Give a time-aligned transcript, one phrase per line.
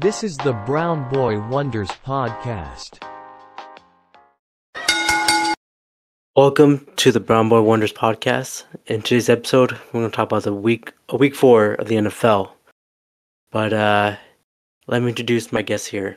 [0.00, 3.02] This is the Brown Boy Wonders podcast.
[6.36, 8.62] Welcome to the Brown Boy Wonders podcast.
[8.86, 11.96] In today's episode, we're going to talk about the week, a week four of the
[11.96, 12.52] NFL.
[13.50, 14.16] But uh,
[14.86, 16.16] let me introduce my guest here.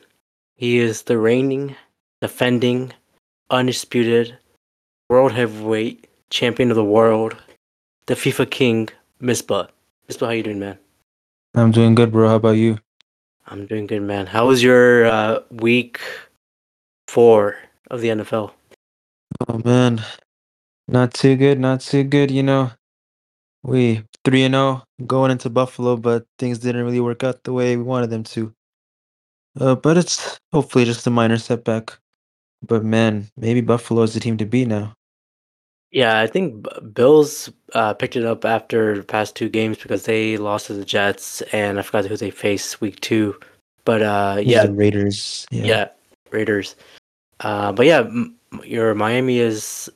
[0.58, 1.76] He is the reigning,
[2.22, 2.94] defending,
[3.50, 4.38] undisputed
[5.10, 7.36] world heavyweight champion of the world,
[8.06, 9.70] the FIFA king, Misbah.
[10.08, 10.78] Misbah, how you doing, man?
[11.56, 12.30] I'm doing good, bro.
[12.30, 12.78] How about you?
[13.52, 14.28] I'm doing good, man.
[14.28, 16.00] How was your uh, week
[17.10, 17.58] four
[17.90, 18.52] of the NFL?
[19.46, 20.02] Oh man,
[20.88, 22.32] not too good, not too good.
[22.32, 22.72] You know,
[23.62, 27.76] we three and zero going into Buffalo, but things didn't really work out the way
[27.76, 28.54] we wanted them to.
[29.60, 32.00] Uh, but it's hopefully just a minor setback.
[32.66, 34.96] But man, maybe Buffalo is the team to beat now.
[35.92, 40.38] Yeah, I think Bills uh, picked it up after the past two games because they
[40.38, 43.38] lost to the Jets, and I forgot who they faced week two.
[43.86, 45.46] But uh, yeah, Raiders.
[45.52, 45.64] Yeah.
[45.64, 45.88] yeah,
[46.32, 46.76] Raiders.
[47.40, 48.10] Uh, but yeah,
[48.64, 49.90] your Miami is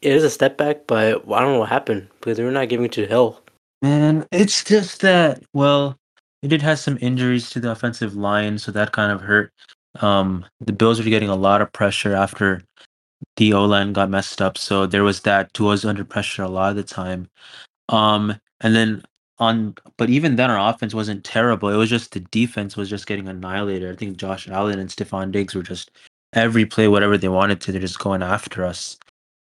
[0.00, 2.68] it is a step back, but I don't know what happened because they were not
[2.68, 3.40] giving it to Hill.
[3.82, 5.96] Man, it's just that well,
[6.42, 9.52] they did have some injuries to the offensive line, so that kind of hurt.
[10.00, 12.62] Um, the Bills were getting a lot of pressure after
[13.36, 15.52] the O line got messed up, so there was that.
[15.54, 17.28] Tua was under pressure a lot of the time.
[17.88, 19.02] Um, and then
[19.40, 21.68] on, but even then, our offense wasn't terrible.
[21.68, 23.92] It was just the defense was just getting annihilated.
[23.92, 25.90] I think Josh Allen and Stefon Diggs were just
[26.32, 28.98] every play, whatever they wanted to, they're just going after us.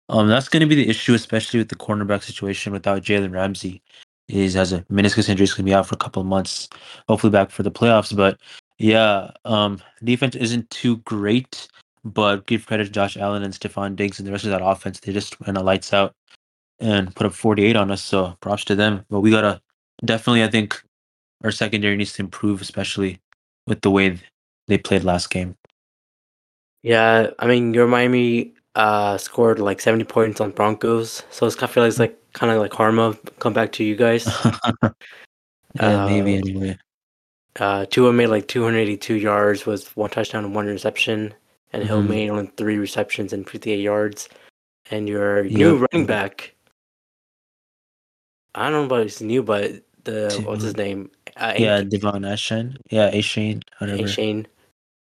[0.08, 3.82] Um, that's going to be the issue, especially with the cornerback situation without Jalen Ramsey.
[4.26, 6.68] He has a meniscus injury, going to be out for a couple of months,
[7.08, 8.14] hopefully back for the playoffs.
[8.14, 8.38] But
[8.78, 11.68] yeah, um, defense isn't too great,
[12.04, 15.00] but give credit to Josh Allen and Stefon Diggs and the rest of that offense.
[15.00, 16.14] They just ran the lights out
[16.78, 18.02] and put up 48 on us.
[18.02, 19.04] So props to them.
[19.08, 19.60] But we gotta
[20.04, 20.82] definitely, I think,
[21.44, 23.20] our secondary needs to improve, especially
[23.66, 24.18] with the way
[24.66, 25.56] they played last game.
[26.82, 31.70] Yeah, I mean your Miami uh, scored like seventy points on Broncos, so it's kind
[31.70, 34.26] of like like kind of like karma come back to you guys.
[35.74, 36.78] yeah, maybe Uh, anyway.
[37.58, 41.34] Uh, Tua made like 282 yards with one touchdown and one interception,
[41.72, 42.08] and Hill Mhm.
[42.08, 44.28] made only three receptions and 58 yards.
[44.90, 46.54] And your new running back,
[48.54, 51.10] I don't know about his new, but the what's his name?
[51.36, 52.76] Uh, Yeah, De'Von Achane.
[52.90, 54.08] Yeah, Ashane, whatever.
[54.08, 54.46] Shane.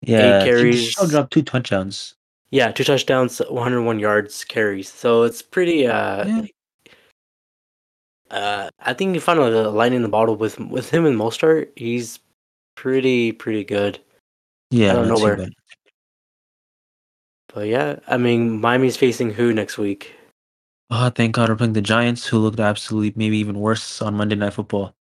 [0.03, 0.93] Yeah, he carries.
[0.93, 2.15] still dropped two touchdowns.
[2.51, 4.89] Yeah, two touchdowns, 101 yards carries.
[4.93, 5.87] So it's pretty.
[5.87, 6.43] Uh, Yeah.
[8.31, 11.69] uh, I think you found a line in the bottle with with him and Mostert.
[11.77, 12.19] He's
[12.77, 13.99] pretty pretty good.
[14.71, 15.49] Yeah, I don't know where.
[17.53, 20.13] But yeah, I mean, Miami's facing who next week?
[20.97, 24.37] Oh, thank God we're playing the Giants, who looked absolutely maybe even worse on Monday
[24.37, 24.95] Night Football.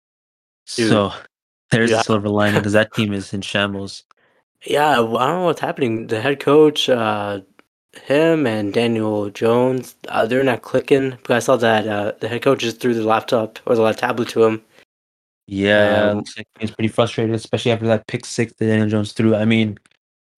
[0.77, 0.89] Dude.
[0.89, 1.13] So
[1.73, 1.99] there's Yeah.
[2.01, 4.05] a silver lining because that team is in shambles.
[4.65, 6.07] Yeah, well, I don't know what's happening.
[6.07, 7.41] The head coach, uh,
[8.05, 11.19] him and Daniel Jones, uh, they're not clicking.
[11.25, 14.29] But I saw that uh, the head coach just threw the laptop or the tablet
[14.29, 14.63] to him.
[15.49, 19.13] Yeah, Um, looks like he's pretty frustrated, especially after that pick six that Daniel Jones
[19.13, 19.35] threw.
[19.35, 19.77] I mean,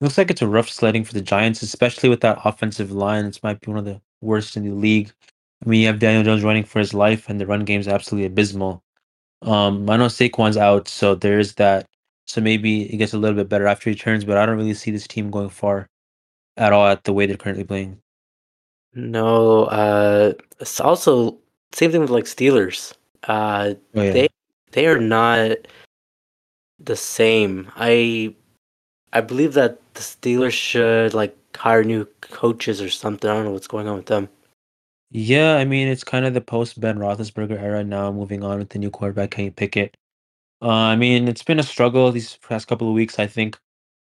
[0.00, 3.26] looks like it's a rough sledding for the Giants, especially with that offensive line.
[3.26, 5.12] This might be one of the worst in the league.
[5.64, 7.88] I mean, you have Daniel Jones running for his life, and the run game is
[7.88, 8.82] absolutely abysmal.
[9.42, 11.86] Um, I know Saquon's out, so there's that.
[12.26, 14.74] So maybe it gets a little bit better after he turns, but I don't really
[14.74, 15.88] see this team going far
[16.56, 17.98] at all at the way they're currently playing.
[18.94, 21.38] No, uh, it's also
[21.72, 22.94] same thing with like Steelers.
[23.24, 24.28] Uh, Oh yeah, They-
[24.72, 25.56] they are not
[26.78, 27.70] the same.
[27.76, 28.34] I
[29.12, 33.30] I believe that the Steelers should like hire new coaches or something.
[33.30, 34.28] I don't know what's going on with them.
[35.12, 35.56] Yeah.
[35.56, 38.12] I mean, it's kind of the post Ben Roethlisberger era now.
[38.12, 39.96] Moving on with the new quarterback, Kenny Pickett.
[40.62, 43.18] Uh, I mean, it's been a struggle these past couple of weeks.
[43.18, 43.58] I think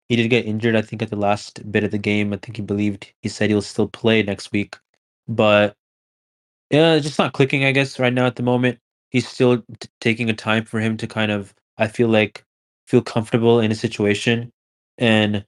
[0.09, 0.77] he did get injured.
[0.77, 3.51] I think at the last bit of the game, I think he believed he said
[3.51, 4.77] he'll still play next week,
[5.29, 5.77] but
[6.71, 7.65] yeah, it's just not clicking.
[7.65, 8.79] I guess right now at the moment,
[9.11, 11.55] he's still t- taking a time for him to kind of.
[11.79, 12.45] I feel like
[12.89, 14.53] feel comfortable in a situation,
[14.99, 15.45] and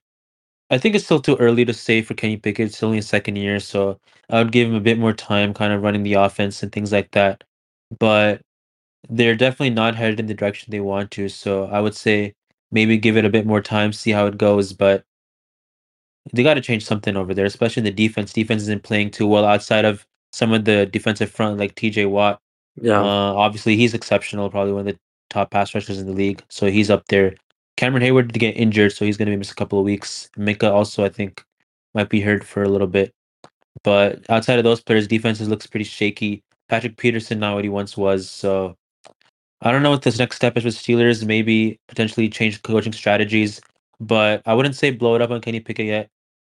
[0.71, 2.67] I think it's still too early to say for Kenny Pickett.
[2.67, 3.99] It's only a second year, so
[4.29, 6.93] I would give him a bit more time, kind of running the offense and things
[6.93, 7.45] like that.
[7.99, 8.43] But
[9.09, 11.29] they're definitely not headed in the direction they want to.
[11.29, 12.35] So I would say
[12.71, 14.73] maybe give it a bit more time, see how it goes.
[14.73, 15.05] But
[16.33, 18.33] they got to change something over there, especially in the defense.
[18.33, 22.07] Defense isn't playing too well outside of some of the defensive front, like T.J.
[22.07, 22.41] Watt.
[22.81, 23.01] Yeah.
[23.01, 24.99] Uh, obviously, he's exceptional, probably one of the
[25.31, 26.43] top pass rushers in the league.
[26.51, 27.35] So he's up there.
[27.79, 30.29] Cameron Heyward did get injured, so he's going to be miss a couple of weeks.
[30.37, 31.45] Minkah also, I think,
[31.95, 33.15] might be hurt for a little bit.
[33.85, 36.43] But outside of those players, defenses looks pretty shaky.
[36.69, 38.29] Patrick Peterson not what he once was.
[38.29, 38.75] So
[39.63, 41.25] I don't know what this next step is with Steelers.
[41.25, 43.61] Maybe potentially change coaching strategies,
[44.01, 46.09] but I wouldn't say blow it up on Kenny Pickett yet.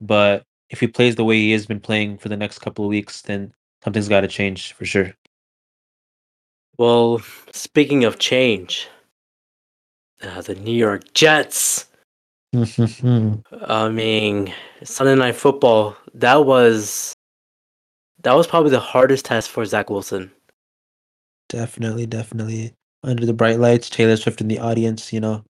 [0.00, 2.88] But if he plays the way he has been playing for the next couple of
[2.88, 3.52] weeks, then
[3.84, 5.12] something's got to change for sure.
[6.78, 7.20] Well,
[7.52, 8.88] speaking of change,
[10.22, 11.86] uh, the New York Jets.
[12.52, 14.52] I mean,
[14.82, 15.96] Sunday Night Football.
[16.14, 17.14] That was
[18.22, 20.30] that was probably the hardest test for Zach Wilson.
[21.48, 22.74] definitely, definitely.
[23.02, 25.12] Under the bright lights, Taylor Swift in the audience.
[25.12, 25.44] You know,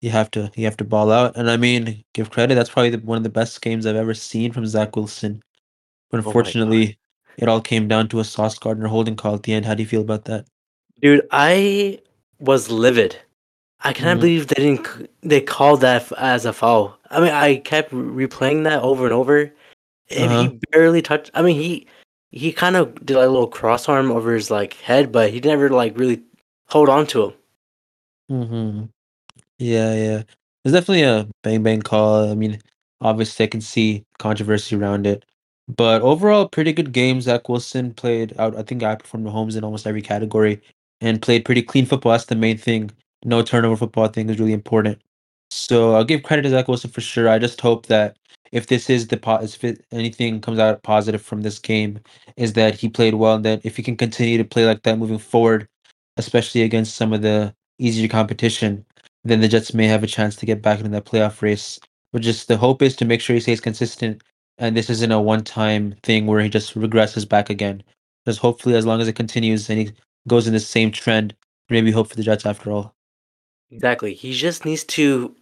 [0.00, 1.36] you have to you have to ball out.
[1.36, 2.54] And I mean, give credit.
[2.54, 5.42] That's probably the, one of the best games I've ever seen from Zach Wilson.
[6.10, 6.98] But Oh unfortunately,
[7.36, 9.66] it all came down to a Sauce Gardner holding call at the end.
[9.66, 10.46] How do you feel about that?
[11.00, 12.00] Dude, I
[12.38, 13.18] was livid.
[13.82, 14.20] I cannot Mhm.
[14.20, 15.10] believe they didn't.
[15.22, 16.98] They called that as a foul.
[17.10, 19.52] I mean, I kept replaying that over and over.
[20.08, 20.42] If Uh-huh.
[20.42, 21.86] he barely touched, I mean, he
[22.32, 25.40] he kind of did like a little cross arm over his like head, but he
[25.40, 26.22] never like really
[26.68, 27.32] hold on to him.
[28.30, 28.84] Mm-hmm.
[29.58, 30.22] Yeah, yeah.
[30.64, 32.30] There's definitely a bang bang call.
[32.30, 32.60] I mean,
[33.00, 35.24] obviously I can see controversy around it.
[35.68, 37.20] But overall, pretty good game.
[37.20, 40.60] Zach Wilson played out, I think I outperformed Mahomes in almost every category
[41.00, 42.12] and played pretty clean football.
[42.12, 42.90] That's the main thing.
[43.24, 45.00] No turnover football I think is really important.
[45.50, 47.28] So I'll give credit to Zach Wilson for sure.
[47.28, 48.16] I just hope that
[48.52, 52.00] if this is the po- if it, anything comes out positive from this game,
[52.36, 54.98] is that he played well and that if he can continue to play like that
[54.98, 55.68] moving forward,
[56.16, 58.84] especially against some of the easier competition,
[59.24, 61.80] then the Jets may have a chance to get back into that playoff race.
[62.12, 64.22] But just the hope is to make sure he stays consistent
[64.58, 67.82] and this isn't a one-time thing where he just regresses back again.
[68.24, 69.92] Because hopefully, as long as it continues and he
[70.28, 71.34] goes in the same trend,
[71.70, 72.94] maybe hope for the Jets after all.
[73.70, 74.14] Exactly.
[74.14, 75.34] He just needs to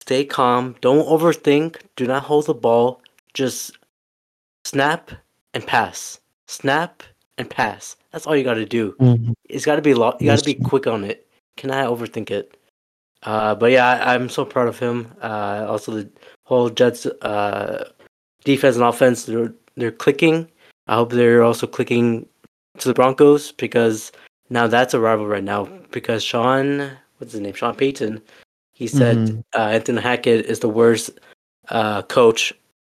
[0.00, 0.76] stay calm.
[0.80, 1.80] Don't overthink.
[1.96, 3.00] Do not hold the ball.
[3.32, 3.76] Just
[4.64, 5.10] snap
[5.54, 6.20] and pass.
[6.46, 7.02] Snap
[7.38, 7.96] and pass.
[8.12, 8.94] That's all you got to do.
[9.48, 11.26] It's got to be lo- you got to be quick on it.
[11.56, 12.56] Cannot overthink it.
[13.24, 15.12] Uh, but yeah, I, I'm so proud of him.
[15.22, 16.10] Uh, also the
[16.44, 17.88] whole Jets uh,
[18.44, 20.48] defense and offense they're they're clicking.
[20.86, 22.26] I hope they're also clicking
[22.78, 24.12] to the Broncos because
[24.50, 25.64] now that's a rival right now.
[25.90, 26.90] Because Sean,
[27.24, 27.54] what's his name?
[27.54, 28.20] Sean Payton.
[28.74, 29.44] He said Mhm.
[29.54, 31.10] uh, Anthony Hackett is the worst
[31.70, 32.52] uh, coach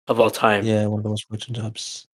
[0.08, 0.64] of all time.
[0.64, 2.08] Yeah, one of the most fortunate jobs.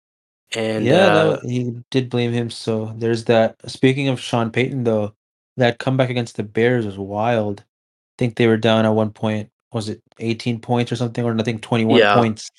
[0.54, 2.50] And yeah, uh, he did blame him.
[2.50, 3.56] So there's that.
[3.70, 5.14] Speaking of Sean Payton, though,
[5.56, 7.60] that comeback against the Bears was wild.
[7.60, 7.64] I
[8.18, 9.48] think they were down at one point.
[9.72, 12.14] Was it 18 points or something, or I think 21 Yeah.
[12.14, 12.50] points?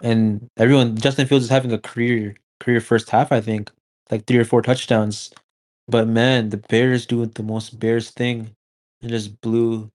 [0.00, 3.30] And everyone, Justin Fields is having a career career first half.
[3.30, 3.70] I think
[4.10, 5.30] like three or four touchdowns.
[5.86, 8.54] But man, the Bears do the most Bears thing
[9.02, 9.90] and just blew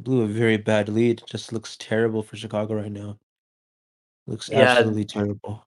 [0.00, 1.22] blew a very bad lead.
[1.26, 3.18] Just looks terrible for Chicago right now.
[4.26, 4.72] Looks Yeah.
[4.72, 5.64] absolutely terrible.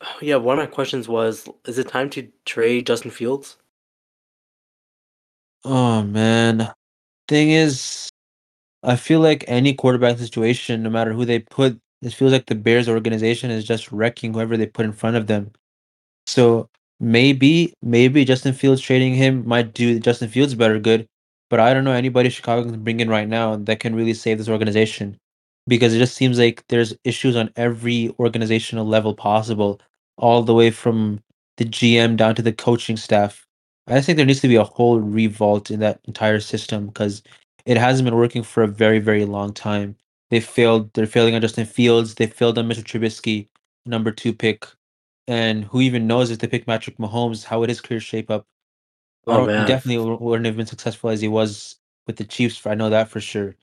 [0.20, 3.56] yeah, one of my questions was: Is it time to trade Justin Fields?
[5.64, 6.72] Oh man.
[7.28, 8.10] Thing is,
[8.82, 12.54] I feel like any quarterback situation, no matter who they put, it feels like the
[12.54, 15.52] Bears organization is just wrecking whoever they put in front of them.
[16.26, 16.68] So
[17.00, 21.06] maybe, maybe Justin Fields trading him might do Justin Fields better good,
[21.50, 24.38] but I don't know anybody Chicago can bring in right now that can really save
[24.38, 25.18] this organization
[25.66, 29.80] because it just seems like there's issues on every organizational level possible,
[30.18, 31.20] all the way from
[31.56, 33.46] the GM down to the coaching staff.
[33.86, 37.22] I just think there needs to be a whole revolt in that entire system because
[37.66, 39.96] it hasn't been working for a very, very long time.
[40.30, 40.92] They failed.
[40.94, 42.14] They're failing on Justin Fields.
[42.14, 43.48] They failed on Mitch Trubisky,
[43.86, 44.66] number two pick.
[45.28, 48.46] And who even knows if they pick Patrick Mahomes, how would his career shape up?
[49.26, 49.66] Oh, man.
[49.66, 51.76] definitely wouldn't have been successful as he was
[52.06, 52.66] with the Chiefs.
[52.66, 53.54] I know that for sure.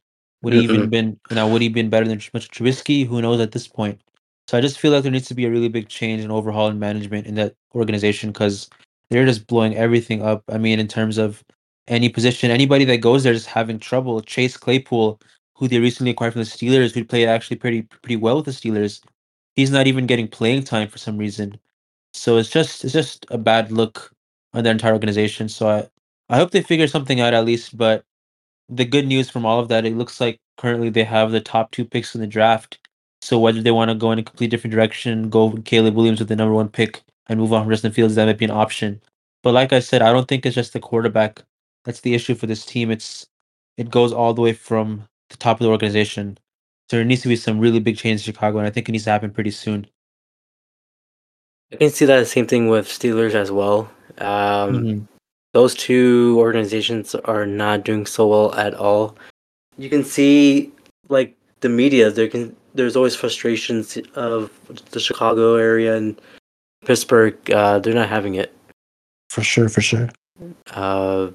[0.41, 1.47] Would he even been now?
[1.47, 3.05] Would he been better than Mitch Trubisky?
[3.05, 4.01] Who knows at this point?
[4.47, 6.67] So I just feel like there needs to be a really big change and overhaul
[6.67, 8.69] in management in that organization because
[9.09, 10.43] they're just blowing everything up.
[10.49, 11.43] I mean, in terms of
[11.87, 14.19] any position, anybody that goes there is having trouble.
[14.21, 15.21] Chase Claypool,
[15.55, 18.51] who they recently acquired from the Steelers, who played actually pretty pretty well with the
[18.51, 19.01] Steelers,
[19.55, 21.59] he's not even getting playing time for some reason.
[22.13, 24.11] So it's just it's just a bad look
[24.53, 25.49] their entire organization.
[25.49, 25.89] So I
[26.29, 27.77] I hope they figure something out at least.
[27.77, 28.03] But
[28.69, 31.71] the good news from all of that, it looks like currently they have the top
[31.71, 32.79] two picks in the draft.
[33.21, 36.19] So whether they want to go in a complete different direction, go with Caleb Williams
[36.19, 38.51] with the number one pick and move on from Justin Fields, that might be an
[38.51, 39.01] option.
[39.43, 41.43] But like I said, I don't think it's just the quarterback
[41.85, 42.91] that's the issue for this team.
[42.91, 43.27] It's
[43.77, 46.37] it goes all the way from the top of the organization.
[46.89, 48.91] So there needs to be some really big change in Chicago, and I think it
[48.91, 49.87] needs to happen pretty soon.
[51.71, 53.89] I can see that same thing with Steelers as well.
[54.19, 55.07] Um, Mhm.
[55.53, 59.17] Those two organizations are not doing so well at all.
[59.77, 60.71] You can see,
[61.09, 64.49] like the media, there can there's always frustrations of
[64.91, 66.15] the Chicago area and
[66.85, 67.35] Pittsburgh.
[67.51, 68.53] Uh, they're not having it.
[69.29, 70.09] For sure, for sure.
[70.73, 71.31] Uh,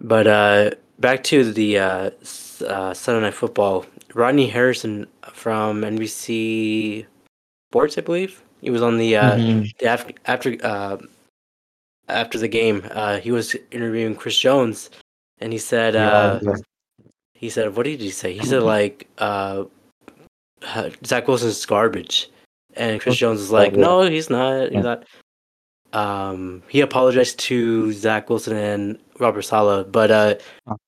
[0.00, 0.70] But uh,
[1.00, 2.10] back to the uh,
[2.66, 3.84] uh, Sunday Night Football.
[4.14, 7.04] Rodney Harrison from NBC
[7.72, 8.42] Sports, I believe.
[8.60, 9.72] He was on the uh, Mhm.
[9.78, 10.98] the after after uh,
[12.08, 12.82] after the game.
[12.90, 14.90] Uh, he was interviewing Chris Jones,
[15.40, 16.54] and he said, uh, Yeah,
[17.34, 18.32] he said, what did he say?
[18.32, 19.64] He said like uh,
[21.04, 22.30] Zach Wilson's garbage,
[22.74, 24.72] and Chris Jones was like, no, he's not.
[24.72, 25.04] He's not.
[25.92, 30.34] Um, he apologized to Zach Wilson and Robert Saleh, but uh,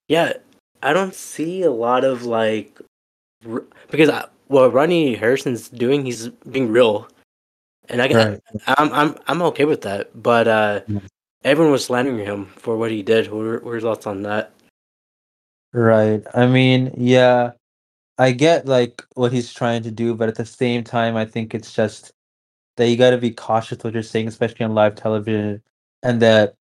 [0.09, 0.35] yeah,
[0.83, 2.79] I don't see a lot of like
[3.49, 7.09] r- because I, what Ronnie Harrison's doing, he's being real,
[7.91, 8.41] and I, right.
[8.67, 10.11] I'm I'm I'm okay with that.
[10.21, 10.81] But uh,
[11.45, 13.31] everyone was slandering him for what he did.
[13.31, 14.53] What are, what are your thoughts on that?
[15.73, 16.23] Right.
[16.35, 17.53] I mean, yeah,
[18.19, 21.55] I get like what he's trying to do, but at the same time, I think
[21.55, 22.13] it's just
[22.77, 25.63] that you got to be cautious what you're saying, especially on live television,
[26.03, 26.55] and that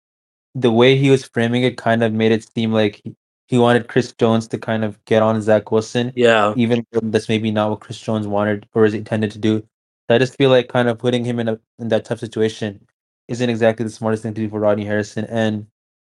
[0.54, 3.14] the way he was framing it kind of made it seem like he,
[3.48, 7.28] he wanted Chris Jones to kind of get on Zach Wilson, Yeah, even though that's
[7.28, 9.66] maybe not what Chris Jones wanted or is intended to do.
[10.08, 12.86] So I just feel like kind of putting him in a in that tough situation
[13.28, 15.24] isn't exactly the smartest thing to do for Rodney Harrison.
[15.26, 15.66] And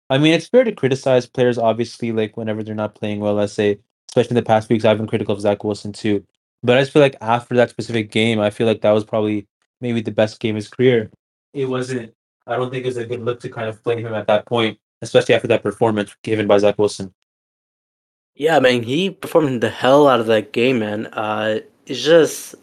[0.09, 3.33] I mean, it's fair to criticize players, obviously, like whenever they're not playing well.
[3.33, 6.25] Let's say, especially in the past weeks, I've been critical of Zach Wilson too.
[6.63, 9.47] But I just feel like after that specific game, I feel like that was probably
[9.81, 11.11] maybe the best game of his career.
[11.53, 12.13] It wasn't.
[12.47, 14.45] I don't think it was a good look to kind of blame him at that
[14.45, 17.13] point, especially after that performance given by Zach Wilson.
[18.35, 21.07] yeah, man, he performed the hell out of that game, man.
[21.07, 22.55] Uh, it's just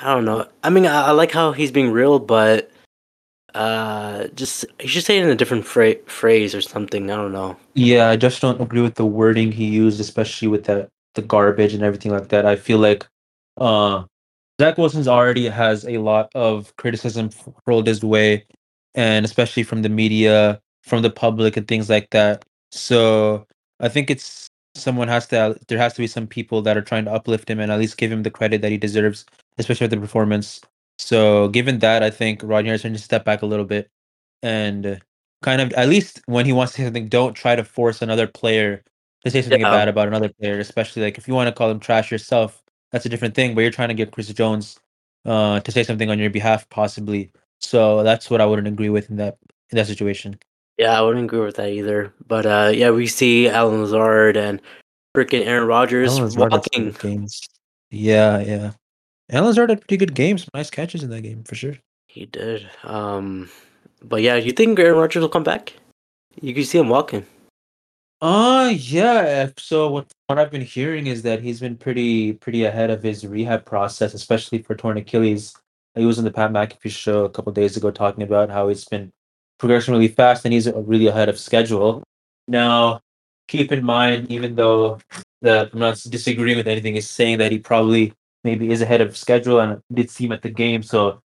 [0.00, 0.46] I don't know.
[0.62, 2.70] I mean, I, I like how he's being real, but
[3.54, 7.10] uh, just he should say it in a different fra- phrase or something.
[7.10, 7.56] I don't know.
[7.74, 11.74] Yeah, I just don't agree with the wording he used, especially with the the garbage
[11.74, 12.44] and everything like that.
[12.44, 13.06] I feel like
[13.58, 14.04] uh
[14.60, 17.30] Zach Wilson's already has a lot of criticism
[17.66, 18.44] hurled his way,
[18.94, 22.44] and especially from the media, from the public, and things like that.
[22.72, 23.46] So
[23.80, 25.56] I think it's someone has to.
[25.68, 27.96] There has to be some people that are trying to uplift him and at least
[27.96, 29.24] give him the credit that he deserves,
[29.58, 30.60] especially with the performance.
[30.98, 33.90] So given that, I think Rodney Harrison needs to step back a little bit
[34.42, 35.00] and
[35.42, 38.26] kind of at least when he wants to say something, don't try to force another
[38.26, 38.82] player
[39.24, 39.70] to say something Yeah.
[39.70, 43.06] bad about another player, especially like if you want to call him trash yourself, that's
[43.06, 43.54] a different thing.
[43.54, 44.78] But you're trying to get Chris Jones
[45.24, 47.30] uh, to say something on your behalf, possibly.
[47.60, 49.38] So that's what I wouldn't agree with in that
[49.70, 50.38] in that situation.
[50.76, 52.12] Yeah, I wouldn't agree with that either.
[52.26, 54.60] But uh, yeah, we see Allen Lazard and
[55.16, 57.28] freaking Aaron Rodgers Allen Lazard walking.
[57.90, 58.72] Yeah, yeah.
[59.30, 61.76] Allen Lazard had pretty good games, nice catches in that game for sure.
[62.06, 62.68] He did.
[62.84, 63.48] Um,
[64.02, 65.72] but yeah, you think Aaron Rodgers will come back?
[66.40, 67.24] You can see him walking.
[68.20, 69.50] Uh yeah.
[69.58, 73.26] So what what I've been hearing is that he's been pretty pretty ahead of his
[73.26, 75.54] rehab process, especially for torn Achilles.
[75.94, 78.84] He was on the Pat McAfee show a couple days ago talking about how he's
[78.84, 79.12] been
[79.58, 82.02] progressing really fast and he's really ahead of schedule.
[82.48, 83.00] Now,
[83.46, 84.98] keep in mind, even though
[85.42, 88.12] the I'm not disagreeing with anything, he's saying that he probably
[88.44, 90.82] maybe is ahead of schedule and did see him at the game.
[90.82, 91.20] So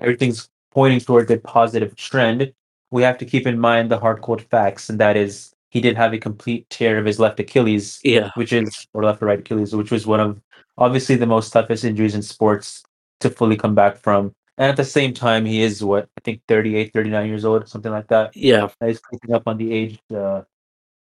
[0.00, 2.52] everything's pointing towards a positive trend.
[2.90, 5.96] We have to keep in mind the hard cold facts, and that is he did
[5.96, 8.30] have a complete tear of his left Achilles, Yeah.
[8.36, 10.40] which is or left or right Achilles, which was one of
[10.78, 12.84] obviously the most toughest injuries in sports
[13.20, 14.32] to fully come back from.
[14.56, 17.90] And at the same time, he is what I think 38, 39 years old, something
[17.90, 18.36] like that.
[18.36, 18.68] Yeah.
[18.84, 20.42] He's creeping up on the age uh,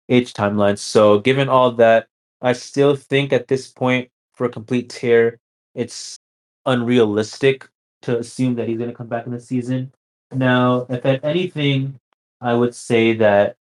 [0.10, 0.78] age timeline.
[0.78, 2.08] So given all that,
[2.42, 5.40] I still think at this point for a complete tear,
[5.80, 6.20] it's
[6.66, 7.70] unrealistic
[8.02, 9.94] to assume that he's going to come back in the season.
[10.30, 12.00] Now, if at anything,
[12.42, 13.56] I would say that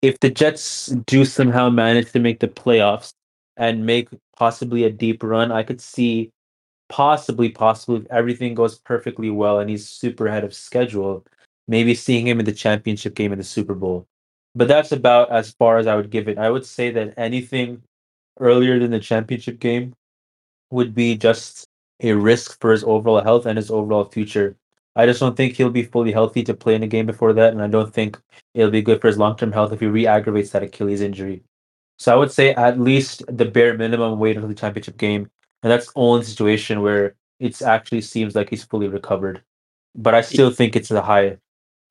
[0.00, 3.12] if the Jets do somehow manage to make the playoffs
[3.56, 6.30] and make possibly a deep run, I could see
[6.88, 11.26] possibly, possibly if everything goes perfectly well and he's super ahead of schedule,
[11.66, 14.06] maybe seeing him in the championship game in the Super Bowl.
[14.54, 16.38] But that's about as far as I would give it.
[16.38, 17.82] I would say that anything
[18.38, 19.94] earlier than the championship game
[20.70, 21.66] would be just
[22.00, 24.56] a risk for his overall health and his overall future.
[24.96, 27.52] I just don't think he'll be fully healthy to play in a game before that,
[27.52, 28.18] and I don't think
[28.54, 31.42] it'll be good for his long term health if he re aggravates that Achilles injury.
[31.98, 35.30] So I would say at least the bare minimum wait until the championship game,
[35.62, 39.42] and that's only situation where it actually seems like he's fully recovered.
[39.94, 41.38] But I still think it's a high,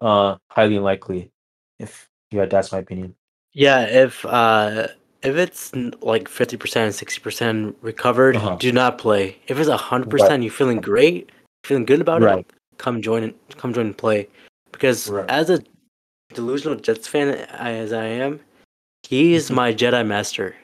[0.01, 1.31] uh, highly unlikely.
[1.79, 3.15] If you yeah, that's my opinion.
[3.53, 3.81] Yeah.
[3.85, 4.87] If uh,
[5.23, 8.55] if it's like fifty percent, sixty percent recovered, Uh-huh.
[8.59, 9.37] do not play.
[9.47, 11.31] If it's hundred percent, you're feeling great,
[11.63, 12.39] feeling good about Right.
[12.39, 13.35] it, come join it.
[13.57, 14.27] Come join and play.
[14.71, 15.29] Because Right.
[15.29, 15.59] as a
[16.33, 18.39] delusional Jets fan as I am,
[19.03, 20.55] he is my Jedi Master.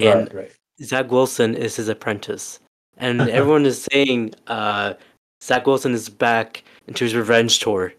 [0.00, 0.52] And- right.
[0.82, 2.60] Zach Wilson is his apprentice,
[2.98, 4.94] and everyone is saying uh,
[5.42, 7.92] Zach Wilson is back into his revenge tour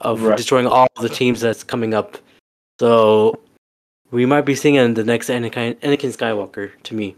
[0.00, 0.36] of Right.
[0.36, 2.18] destroying all the teams that's coming up
[2.80, 3.38] So
[4.12, 7.16] we might be seeing the next Anakin, Anakin Skywalker to me.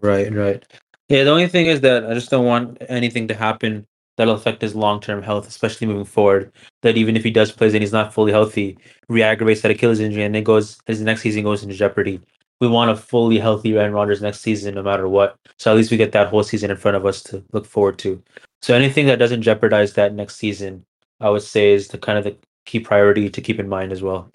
[0.00, 0.64] Right, right.
[1.08, 4.60] Yeah, the only thing is that I just don't want anything to happen that'll affect
[4.60, 6.52] his long term health, especially moving forward.
[6.82, 8.76] That even if he does plays and he's not fully healthy,
[9.08, 12.20] re-aggravates that Achilles injury and then goes his next season goes into jeopardy.
[12.60, 15.36] We want a fully healthy Aaron Rodgers next season, no matter what.
[15.58, 17.98] So at least we get that whole season in front of us to look forward
[18.00, 18.20] to.
[18.62, 20.84] So anything that doesn't jeopardize that next season,
[21.20, 24.02] I would say is the kind of the key priority to keep in mind as
[24.02, 24.28] well.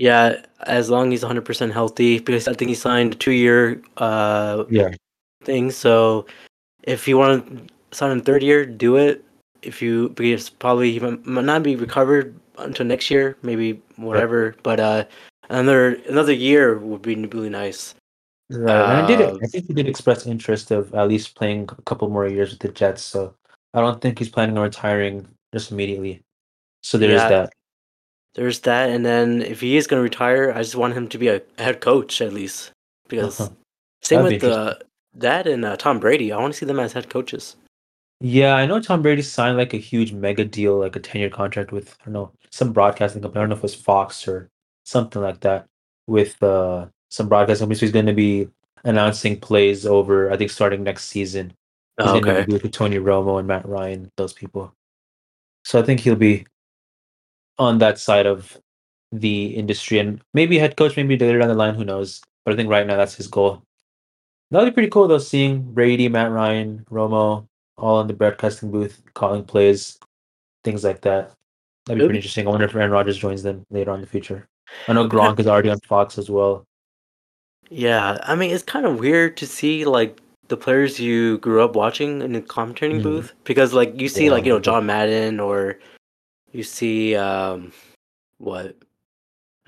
[0.00, 4.64] Yeah, as long as he's 100% healthy, because I think he signed a two-year uh,
[4.70, 4.96] Yeah.
[5.44, 5.70] thing.
[5.70, 6.24] So
[6.84, 9.22] if you want to sign in third year, do it.
[9.60, 14.56] If you because probably he might not be recovered until next year, maybe whatever.
[14.62, 15.04] But uh,
[15.50, 17.94] another another year would be really nice.
[18.48, 18.80] Right.
[18.80, 21.82] and I did Uh, I think he did express interest of at least playing a
[21.82, 23.04] couple more years with the Jets.
[23.04, 23.34] So
[23.74, 26.22] I don't think he's planning on retiring just immediately.
[26.82, 27.28] So there is Yeah.
[27.28, 27.52] that.
[28.34, 31.18] There's that, and then if he is going to retire, I just want him to
[31.18, 32.70] be a head coach at least.
[33.08, 33.50] Because Uh-huh.
[34.02, 34.74] same That'd with uh,
[35.14, 37.56] that and uh, Tom Brady, I want to see them as head coaches.
[38.20, 41.30] Yeah, I know Tom Brady signed like a huge mega deal, like a 10 year
[41.30, 43.40] contract with, I don't know, some broadcasting company.
[43.40, 44.48] I don't know if it was Fox or
[44.84, 45.66] something like that
[46.06, 47.76] with uh, some broadcasting company.
[47.78, 48.48] So he's going to be
[48.84, 51.52] announcing plays over, I think, starting next season.
[51.98, 52.44] He's Oh, going to okay.
[52.46, 54.72] be with Tony Romo and Matt Ryan, those people.
[55.64, 56.46] So I think he'll be
[57.60, 58.58] on that side of
[59.12, 62.20] the industry and maybe head coach, maybe later down the line, who knows.
[62.44, 63.62] But I think right now that's his goal.
[64.50, 69.00] That'd be pretty cool though, seeing Brady, Matt Ryan, Romo all in the broadcasting booth,
[69.14, 69.98] calling plays,
[70.64, 71.32] things like that.
[71.86, 72.46] That'd be It'll pretty be- interesting.
[72.46, 74.48] I wonder if Aaron Rodgers joins them later on in the future.
[74.88, 76.66] I know It'll be kind- Gronk is already on Fox as well.
[77.70, 81.76] Yeah, I mean it's kind of weird to see like the players you grew up
[81.76, 83.02] watching in the commentating Mhm.
[83.04, 84.58] booth because like you see Yeah, like you know.
[84.60, 85.78] John Madden or
[86.52, 87.72] you see um
[88.38, 88.76] what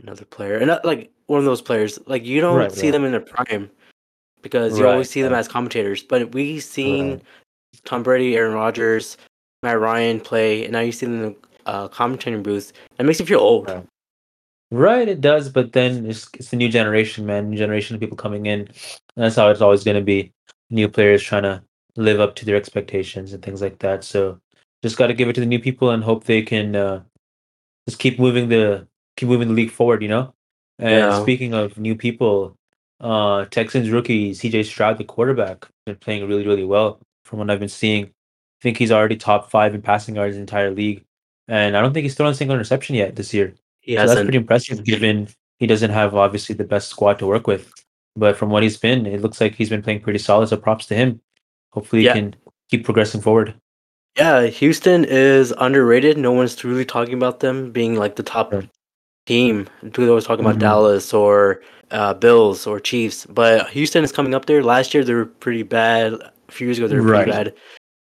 [0.02, 2.92] another player and uh, like one of those players like you don't Right, see right.
[2.92, 3.70] them in their prime
[4.42, 7.20] because you Right, always see them as commentators but we seen.
[7.84, 9.16] Tom Brady, Aaron Rodgers,
[9.62, 13.20] Matt Ryan play and now you see them in the uh, commentating booth that makes
[13.20, 13.68] you feel old.
[13.68, 13.86] Right.
[14.72, 17.50] Right, it does, but then it's it's the new generation, man.
[17.50, 18.60] New generation of people coming in.
[18.60, 18.70] And
[19.16, 20.32] that's how it's always going to be.
[20.70, 21.62] New players trying to
[21.96, 24.02] live up to their expectations and things like that.
[24.02, 24.40] So
[24.82, 27.02] just got to give it to the new people and hope they can uh,
[27.88, 30.02] just keep moving the keep moving the league forward.
[30.02, 30.34] You know.
[30.78, 31.22] And Yeah.
[31.22, 32.56] speaking of new people,
[33.00, 34.64] uh, Texans rookie C.J.
[34.64, 38.04] Stroud, the quarterback, been playing really really well from what I've been seeing.
[38.06, 41.04] I think he's already top five in passing yards in the entire league,
[41.48, 43.54] and I don't think he's thrown a single interception yet this year.
[43.80, 47.26] He So that's hasn't pretty impressive given he doesn't have obviously the best squad to
[47.26, 47.72] work with.
[48.14, 50.48] But from what he's been, it looks like he's been playing pretty solid.
[50.48, 51.20] So props to him.
[51.72, 52.14] Hopefully Yeah.
[52.14, 52.36] he can
[52.70, 53.54] keep progressing forward.
[54.16, 56.18] Yeah, Houston is underrated.
[56.18, 58.64] No one's really talking about them being like the top Sure.
[59.26, 59.68] team.
[59.82, 60.60] People always talking about Mhm.
[60.60, 64.62] Dallas or uh, Bills or Chiefs, but Houston is coming up there.
[64.62, 66.14] Last year they were pretty bad.
[66.14, 67.54] A few years ago they were pretty bad,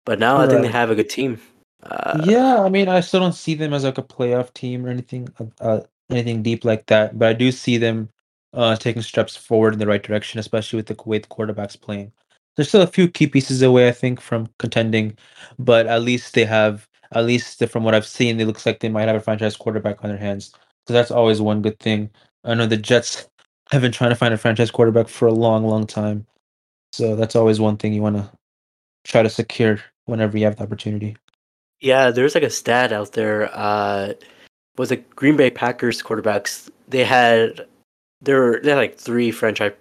[0.06, 1.38] but now I think they have a good team.
[1.82, 4.88] Uh, yeah, I mean, I still don't see them as like a playoff team or
[4.88, 7.18] anything, uh, uh, anything deep like that.
[7.18, 8.08] But I do see them
[8.54, 12.12] uh, taking steps forward in the right direction, especially with the Kuwait quarterbacks playing.
[12.58, 15.16] There's still a few key pieces away, I think, from contending,
[15.60, 18.88] but at least they have, at least from what I've seen, it looks like they
[18.88, 20.52] might have a franchise quarterback on their hands.
[20.88, 22.10] So that's always one good thing.
[22.42, 23.28] I know the Jets
[23.70, 26.26] have been trying to find a franchise quarterback for a long, long time.
[26.92, 28.28] So that's always one thing you want to
[29.04, 31.16] try to secure whenever you have the opportunity.
[31.78, 33.50] Yeah, there's like a stat out there.
[33.52, 34.14] Uh,
[34.76, 36.68] was it Green Bay Packers quarterbacks?
[36.88, 37.68] They had
[38.20, 39.74] there they had like three franchise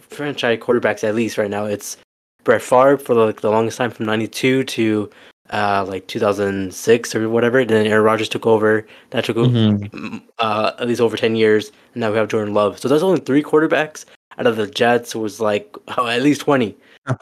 [0.00, 1.66] franchise quarterbacks at least right now.
[1.66, 1.96] It's
[2.44, 5.10] Brett Favre for like the longest time from '92 to
[5.50, 7.64] uh, like 2006 or whatever.
[7.64, 8.86] Then Aaron Rodgers took over.
[9.10, 9.90] That took Mhm.
[9.90, 11.70] mm, uh, at least over 10 years.
[11.94, 12.78] And now we have Jordan Love.
[12.78, 14.04] So that's only three quarterbacks
[14.38, 16.76] out of the Jets was like oh, at least 20.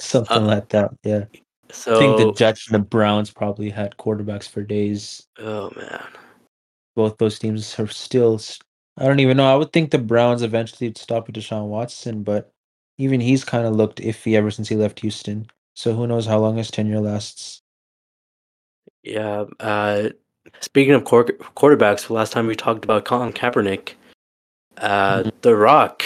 [0.00, 0.90] Something Uh, like that.
[1.04, 1.24] Yeah.
[1.70, 5.26] So I think the Jets and the Browns probably had quarterbacks for days.
[5.38, 6.02] oh man.
[6.96, 8.40] Both those teams are still.
[8.96, 9.52] I don't even know.
[9.52, 12.50] I would think the Browns eventually would stop with Deshaun Watson, but
[12.98, 15.48] even he's kind of looked iffy ever since he left Houston.
[15.74, 17.62] So who knows how long his tenure lasts?
[19.04, 19.44] Yeah.
[19.60, 20.10] Uh,
[20.60, 21.24] speaking of quar-
[21.56, 23.92] quarterbacks, last time we talked about Colin Kaepernick,
[24.78, 25.32] uh, Mhm.
[25.42, 26.04] The Rock,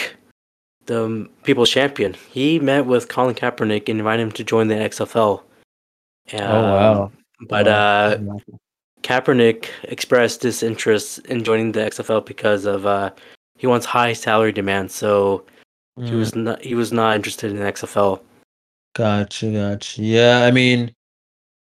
[0.87, 5.45] the people's champion, he met with Colin Kaepernick and invited him to join the XFL.
[6.35, 7.03] oh wow!
[7.05, 7.13] Um,
[7.49, 7.73] But Wow.
[7.73, 8.19] uh,
[9.03, 13.11] Kaepernick expressed disinterest in joining the XFL because of uh,
[13.59, 14.95] he wants high salary demands.
[14.95, 15.45] So
[16.01, 18.23] he Mm, was not he was not interested in XFL.
[18.95, 20.03] gotcha, gotcha.
[20.03, 20.91] Yeah, I mean,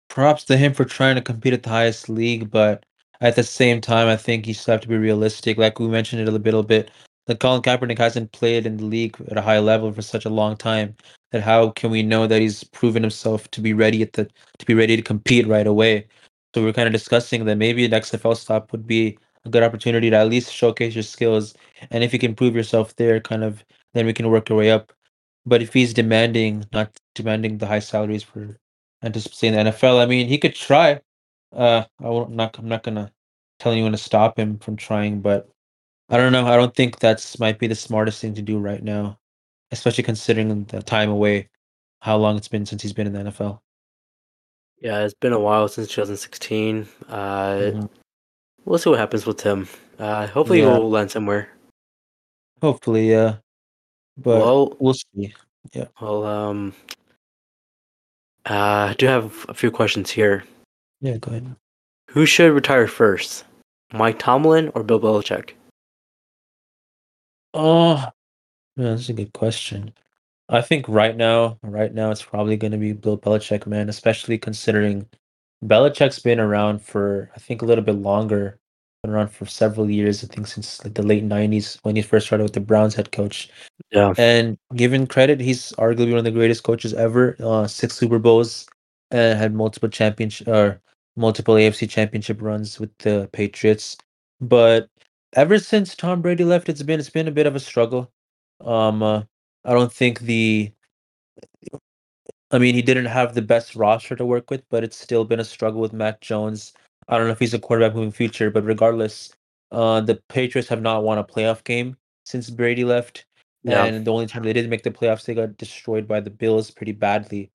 [0.10, 2.86] props to him for trying to compete at the highest league, but
[3.22, 5.58] at the same time, I think you still have to be realistic.
[5.58, 6.92] Like we mentioned it a little bit,
[7.28, 10.30] that Colin Kaepernick hasn't played in the league at a high level for such a
[10.30, 10.96] long time.
[11.32, 14.26] That how can we know that he's proven himself to be ready at the
[14.60, 16.08] to be ready to compete right away?
[16.56, 20.10] So we're kind of discussing that maybe an XFL stop would be a good opportunity
[20.10, 21.54] to at least showcase your skills,
[21.92, 23.64] and if you can prove yourself there, kind of
[23.96, 24.94] then we can work our way up.
[25.46, 28.58] But if he's demanding, not demanding the high salaries for
[29.02, 31.00] and to stay in the NFL, I mean, he could try.
[31.54, 32.58] Uh, I won't not.
[32.60, 33.12] I'm not gonna
[33.60, 35.50] tell anyone to stop him from trying, but
[36.10, 36.46] I don't know.
[36.46, 39.18] I don't think that's might be the smartest thing to do right now,
[39.72, 41.48] especially considering the time away,
[42.02, 43.62] how long it's been since he's been in the NFL.
[44.82, 46.88] Yeah, it's been a while since 2016.
[47.08, 47.90] Uh, Mhm.
[48.66, 49.70] We'll see what happens with him.
[50.00, 50.74] Uh, hopefully, Yeah.
[50.74, 51.50] he'll land somewhere.
[52.62, 53.38] Hopefully, yeah.
[54.18, 55.34] But Well, we'll see.
[55.74, 55.88] Yeah.
[56.00, 56.74] well, um,
[58.50, 60.44] uh, I do have a few questions here.
[61.02, 61.56] Yeah, go ahead.
[62.12, 63.44] Who should retire first,
[63.94, 65.52] Mike Tomlin or Bill Belichick?
[67.54, 67.96] Oh,
[68.78, 69.94] yeah, that's a good question.
[70.50, 73.90] I think right now, right now, it's probably going to be Bill Belichick, man.
[73.90, 75.08] Especially considering
[75.64, 78.60] Belichick's been around for I think a little bit longer.
[79.06, 80.24] Been around for several years.
[80.24, 83.12] I think since like the late '90s when he first started with the Browns head
[83.12, 83.50] coach.
[83.92, 87.36] Yeah, And given credit, he's arguably one of the greatest coaches ever.
[87.40, 88.68] Uh, six Super Bowls
[89.12, 90.82] and had multiple championship or
[91.16, 93.96] multiple AFC championship runs with the Patriots.
[94.42, 94.90] But
[95.34, 98.12] ever since Tom Brady left, it's been it's been a bit of a struggle.
[98.62, 99.24] Um, uh,
[99.66, 100.72] I don't think the
[102.52, 105.40] I mean, he didn't have the best roster to work with, but it's still been
[105.40, 106.74] a struggle with Mac Jones.
[107.08, 109.34] I don't know if he's a quarterback moving future, but regardless,
[109.72, 113.26] uh, the Patriots have not won a playoff game since Brady left.
[113.64, 116.30] yeah, And the only time they did make the playoffs, they got destroyed by the
[116.30, 117.52] Bills pretty badly.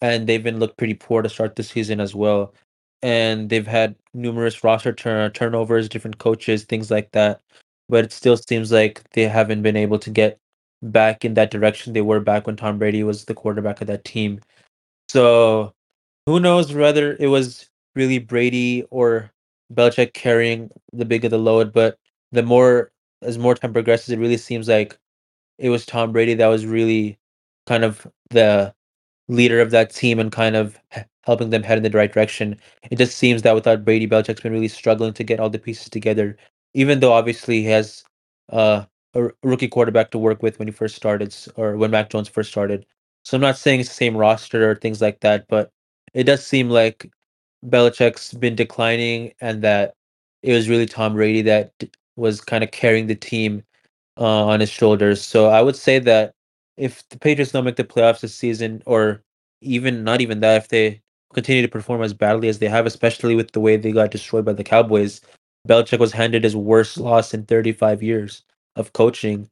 [0.00, 2.54] And they've been looked pretty poor to start the season as well.
[3.02, 7.40] And they've had numerous roster turn turnovers, different coaches, things like that.
[7.88, 10.38] But it still seems like they haven't been able to get
[10.82, 14.04] back in that direction they were back when Tom Brady was the quarterback of that
[14.04, 14.40] team.
[15.08, 15.72] So
[16.26, 19.32] who knows whether it was really Brady or
[19.74, 21.98] Belichick carrying the big of the load, but
[22.32, 24.98] the more as more time progresses, it really seems like
[25.58, 27.18] it was Tom Brady that was really
[27.66, 28.74] kind of the
[29.28, 30.78] leader of that team and kind of
[31.24, 32.56] helping them head in the right direction.
[32.90, 35.88] It just seems that without Brady, Belichick's been really struggling to get all the pieces
[35.88, 36.36] together,
[36.74, 38.04] even though obviously he has
[38.50, 42.28] uh, a rookie quarterback to work with when he first started, or when Mac Jones
[42.28, 42.86] first started.
[43.24, 45.72] So I'm not saying it's the same roster or things like that, but
[46.14, 47.10] it does seem like
[47.64, 49.94] Belichick's been declining and that
[50.42, 51.72] it was really Tom Brady that
[52.16, 53.62] was kind of carrying the team
[54.18, 55.22] uh, on his shoulders.
[55.22, 56.34] So I would say that
[56.76, 59.22] if the Patriots don't make the playoffs this season, or
[59.60, 61.00] even not even that, if they
[61.32, 64.44] continue to perform as badly as they have, especially with the way they got destroyed
[64.44, 65.20] by the Cowboys,
[65.66, 68.44] Belichick was handed his worst loss in 35 years
[68.76, 69.50] of coaching.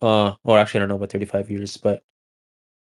[0.00, 2.02] Uh, or actually, I don't know about 35 years, but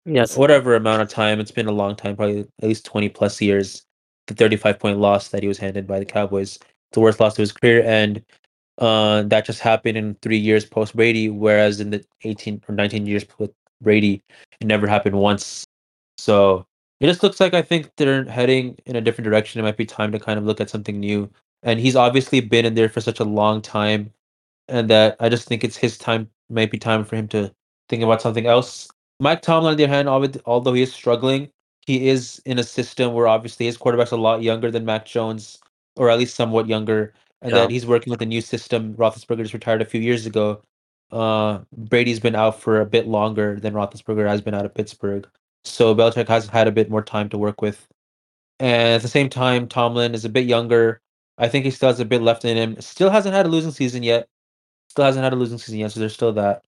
[0.05, 3.41] yes, whatever amount of time, it's been a long time, probably at least 20 plus
[3.41, 3.85] years.
[4.27, 6.59] The 35 point loss that he was handed by the Cowboys,
[6.91, 8.23] the worst loss of his career, and
[8.77, 13.05] uh, that just happened in three years post Brady, whereas in the 18 or 19
[13.05, 14.23] years with Brady,
[14.59, 15.65] it never happened once.
[16.17, 16.65] So
[16.99, 19.59] it just looks like I think they're heading in a different direction.
[19.59, 21.29] It might be time to kind of look at something new.
[21.62, 24.12] And he's obviously been in there for such a long time,
[24.67, 27.53] and that I just think it's his time, might be time for him to
[27.89, 28.89] think about something else.
[29.19, 31.49] Mike Tomlin, on the other hand, although he is struggling,
[31.86, 35.60] he is in a system where obviously his quarterback's a lot younger than Mac Jones,
[35.96, 38.96] or at least somewhat younger and yeah, that he's working with a new system.
[38.96, 40.62] Roethlisberger just retired a few years ago.
[41.12, 45.28] Uh, Brady's been out for a bit longer than Roethlisberger has been out of Pittsburgh,
[45.63, 47.88] so Belichick has had a bit more time to work with.
[48.60, 51.02] And at the same time, Tomlin is a bit younger.
[51.38, 52.80] I think he still has a bit left in him.
[52.80, 54.28] Still hasn't had a losing season yet.
[54.89, 56.63] Still hasn't had a losing season yet, so there's still that.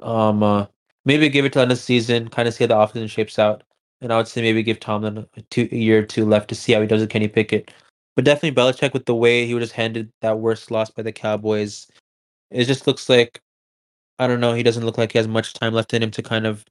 [0.00, 0.66] Um, uh,
[1.04, 3.08] maybe give it to the end of the season, kind of see how the offseason
[3.08, 3.64] shapes out.
[4.00, 6.54] And I would say maybe give Tomlin a, two, a year or two left to
[6.54, 7.72] see how he does with Kenny Pickett.
[8.16, 11.12] But definitely Belichick with the way he was just handed that worst loss by the
[11.12, 11.88] Cowboys.
[12.50, 13.40] It just looks like
[14.18, 14.54] I don't know.
[14.54, 16.64] He doesn't look like he has much time left in him to kind of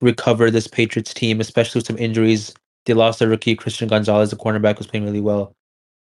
[0.00, 2.54] recover this Patriots team, especially with some injuries.
[2.86, 5.54] They lost their rookie Christian Gonzalez, the cornerback, was playing really well.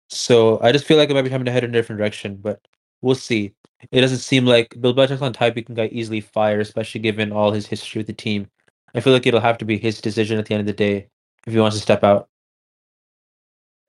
[0.10, 2.38] So I just feel like it might be time to head in a different direction,
[2.38, 2.62] but
[3.02, 3.54] we'll see.
[3.91, 7.32] It doesn't seem like Bill Belichick's on type he can get easily fired, especially given
[7.32, 8.48] all his history with the team.
[8.95, 11.08] I feel like it'll have to be his decision at the end of the day
[11.45, 12.28] if he wants to step out.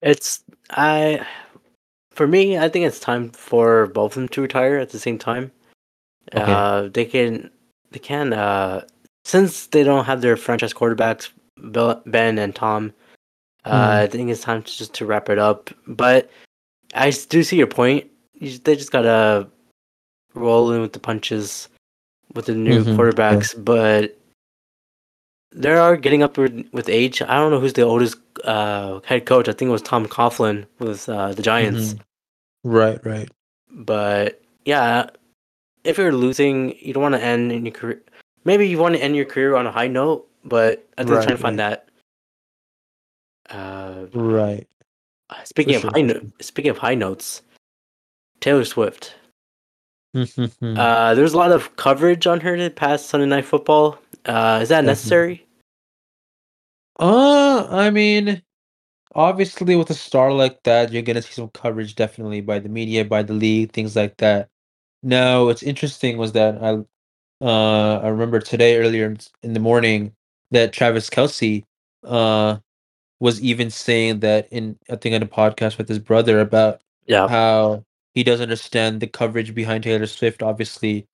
[0.03, 1.27] it's I.
[2.13, 5.17] For me, I think it's time for both of them to retire at the same
[5.19, 5.51] time.
[6.35, 6.53] Okay.
[6.53, 7.51] Uh, they can,
[7.93, 8.33] they can.
[8.33, 8.85] Uh,
[9.25, 11.31] since they don't have their franchise quarterbacks,
[11.71, 12.93] Bill, Ben and Tom.
[13.65, 14.03] Uh, Hmm.
[14.03, 15.71] I think it's time to just to wrap it up.
[15.87, 16.31] But
[16.95, 18.11] I do see your point.
[18.35, 19.49] You, they just gotta
[20.35, 21.69] roll in with the punches
[22.35, 22.93] with the new Mhm, yeah.
[22.97, 24.17] quarterbacks, but
[25.53, 27.21] they are getting up with, with age.
[27.23, 29.49] I don't know who's the oldest uh, head coach.
[29.49, 31.95] I think it was Tom Coughlin with uh, the Giants.
[31.95, 32.01] Mhm.
[32.65, 33.29] Right, right.
[33.71, 35.11] But yeah,
[35.85, 38.01] if you're losing, you don't want to end in your career.
[38.45, 41.23] Maybe you want to end your career on a high note, but I think Right,
[41.25, 41.89] trying to find that.
[43.49, 44.67] Uh, Right.
[45.45, 47.43] speaking of sure, high for no- speaking of high notes,
[48.41, 49.15] Taylor Swift.
[50.17, 50.77] Mhm.
[50.79, 53.99] Uh, there's a lot of coverage on her this past Sunday Night Football.
[54.27, 55.47] Uh, is that necessary?
[56.99, 58.43] Uh, I mean,
[59.15, 63.05] obviously with a star like that, you're gonna see some coverage definitely by the media,
[63.05, 64.49] by the league, things like that.
[65.03, 66.85] Now, what's interesting was that I
[67.45, 70.15] uh I remember today earlier in the morning
[70.53, 71.65] that Travis Kelce
[72.05, 72.59] uh
[73.21, 77.29] was even saying that in I think in a podcast with his brother about Yeah.
[77.29, 81.07] how he doesn't understand the coverage behind Taylor Swift, obviously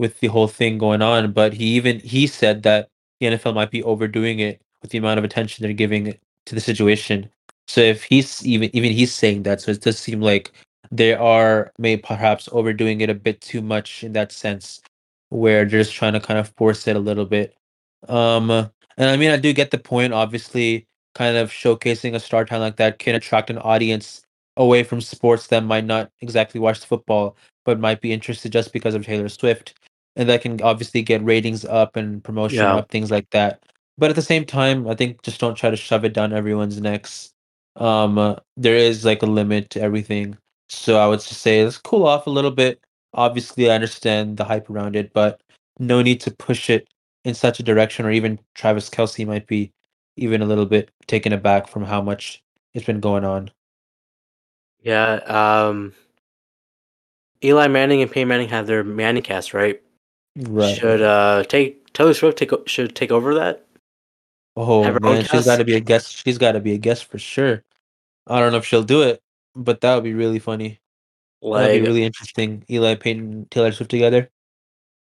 [0.00, 1.32] with the whole thing going on.
[1.32, 2.88] But he even he said that
[3.20, 6.60] the NFL might be overdoing it with the amount of attention they're giving to the
[6.60, 7.30] situation.
[7.68, 10.52] So if he's even even he's saying that, so it does seem like
[10.90, 14.80] they are may perhaps overdoing it a bit too much in that sense,
[15.28, 17.54] where they're just trying to kind of force it a little bit.
[18.08, 20.14] Um, and I mean, I do get the point.
[20.14, 24.22] Obviously, kind of showcasing a star talent like that can attract an audience
[24.56, 28.72] away from sports that might not exactly watch the football, but might be interested just
[28.72, 29.74] because of Taylor Swift.
[30.20, 32.74] And that can obviously get ratings up and promotion Yeah.
[32.76, 33.64] up, things like that.
[33.96, 36.78] But at the same time, I think just don't try to shove it down everyone's
[36.78, 37.32] necks.
[37.76, 40.36] Um, uh, there is like a limit to everything.
[40.68, 42.80] So I would just say let's cool off a little bit.
[43.14, 45.40] Obviously, I understand the hype around it, but
[45.78, 46.86] no need to push it
[47.24, 49.72] in such a direction, or even Travis Kelce might be
[50.16, 52.42] even a little bit taken aback from how much
[52.74, 53.50] it's been going on.
[54.82, 55.14] Yeah.
[55.14, 55.94] Um,
[57.42, 59.80] Eli Manning and Peyton Manning have their Manning cast, right?
[60.36, 60.76] Right.
[60.76, 63.66] Should uh take Taylor Swift take should take over that?
[64.56, 66.24] Oh have man, she's got to be a guest.
[66.24, 67.64] She's got to be a guest for sure.
[68.26, 69.22] I don't know if she'll do it,
[69.54, 70.80] but that would be really funny.
[71.42, 72.64] That'd be Like really interesting.
[72.70, 74.30] Eli Peyton, and Taylor Swift together.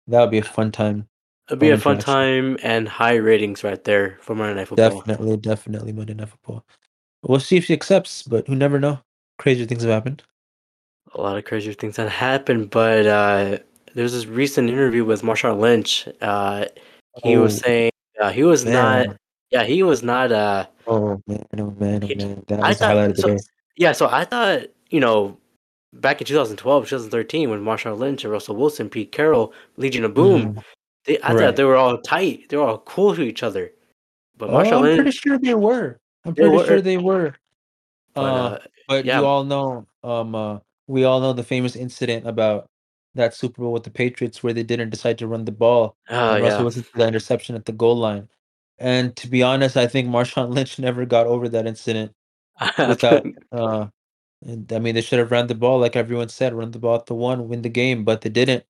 [0.07, 1.07] That would be a fun time.
[1.49, 5.01] it'd be a fun time and high ratings right there for Monday Night Football.
[5.01, 6.63] Definitely, definitely Monday Night Football.
[7.23, 8.99] We'll see if she accepts, but who never know.
[9.39, 10.23] Crazier things have happened.
[11.13, 13.57] A lot of crazier things that happened, but uh,
[13.97, 16.07] there's this recent interview with Marshawn Lynch.
[16.21, 16.65] Uh,
[17.23, 19.07] he was Oh, saying uh, he was not.
[19.49, 20.31] Yeah, he was not.
[20.31, 22.43] Uh, Oh man, oh man, oh man.
[22.47, 23.27] That I was the highlight of the so.
[23.29, 23.37] day.
[23.75, 25.35] Yeah, so I thought you know,
[25.93, 30.53] back in 2012, 2013, when Marshawn Lynch and Russell Wilson, Pete Carroll, Legion of Boom,
[30.53, 30.63] Mhm.
[31.05, 31.41] they, I Right.
[31.41, 32.47] thought they were all tight.
[32.49, 33.73] They were all cool to each other.
[34.37, 35.97] But Oh, Marshawn I'm pretty sure they were.
[36.23, 36.65] I'm pretty were.
[36.65, 37.33] sure they were.
[38.13, 39.19] but Uh, uh, but yeah.
[39.19, 42.69] you all know, um, uh, we all know the famous incident about
[43.17, 46.33] that Super Bowl with the Patriots where they didn't decide to run the ball oh
[46.33, 48.27] and Russell yeah, Wilson that interception at the goal line.
[48.79, 52.13] And to be honest, I think Marshawn Lynch never got over that incident
[52.77, 53.87] without uh
[54.45, 56.95] and I mean they should have run the ball like everyone said, run the ball
[56.95, 58.63] at the one, win the game, but they didn't.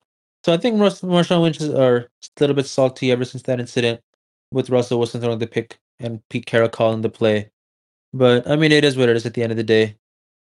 [0.44, 2.08] So I think Russ, Marshawn Lynch is are a
[2.40, 4.02] little bit salty ever since that incident
[4.52, 7.52] with Russell Wilson throwing the pick and Pete Carroll calling the play.
[8.14, 9.96] But I mean it is what it is at the end of the day.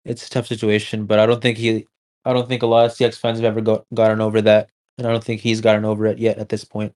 [0.05, 1.87] It's a tough situation, but I don't think he
[2.25, 4.71] I don't think a lot of Seahawks fans have ever got, gotten over that.
[4.99, 6.93] And I don't think he's gotten over it yet at this point.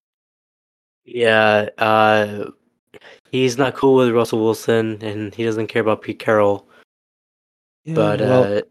[1.05, 1.69] yeah.
[1.79, 2.51] Uh,
[3.31, 6.69] he's not cool with Russell Wilson, and he doesn't care about Pete Carroll.
[7.85, 8.63] Yeah, But well, uh,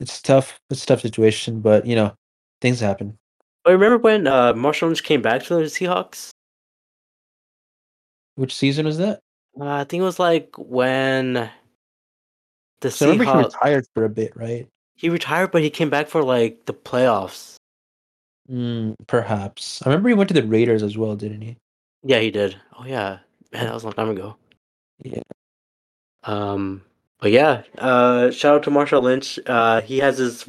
[0.00, 0.58] it's tough.
[0.70, 2.14] It's a tough situation, but you know,
[2.60, 3.18] things happen.
[3.66, 6.30] I remember when uh, Marshawn Lynch came back to the Seahawks?
[8.36, 9.20] Which season was that?
[9.60, 11.50] Uh, I think it was like when
[12.80, 13.44] the So I remember he Seahawks.
[13.54, 14.66] retired for a bit, right?
[14.98, 17.54] He retired, but he came back for like the playoffs.
[18.50, 19.80] Mm, perhaps.
[19.82, 21.56] I remember he went to the Raiders as well, didn't he?
[22.02, 22.56] Yeah, he did.
[22.78, 23.18] Oh yeah,
[23.52, 24.36] man, that was a long time ago.
[25.04, 25.22] Yeah.
[26.24, 26.82] Um,
[27.20, 29.38] but yeah, uh, shout out to Marshall Lynch.
[29.46, 30.44] Uh, he has his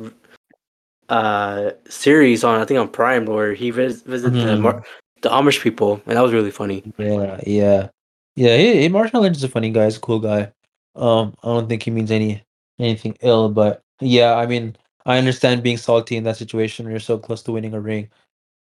[1.10, 4.62] uh series on I think on Prime where he vis- visits the Mhm.
[4.62, 4.84] Mar-
[5.22, 6.84] the Amish people, and that was really funny.
[6.98, 7.90] Yeah, yeah,
[8.36, 8.58] yeah.
[8.58, 9.86] He, he, Marshall Lynch is a funny guy.
[9.86, 10.52] He's a cool guy.
[10.96, 12.42] Um, I don't think he means any
[12.80, 17.00] anything ill, but yeah, I mean, I understand being salty in that situation when you're
[17.00, 18.10] so close to winning a ring,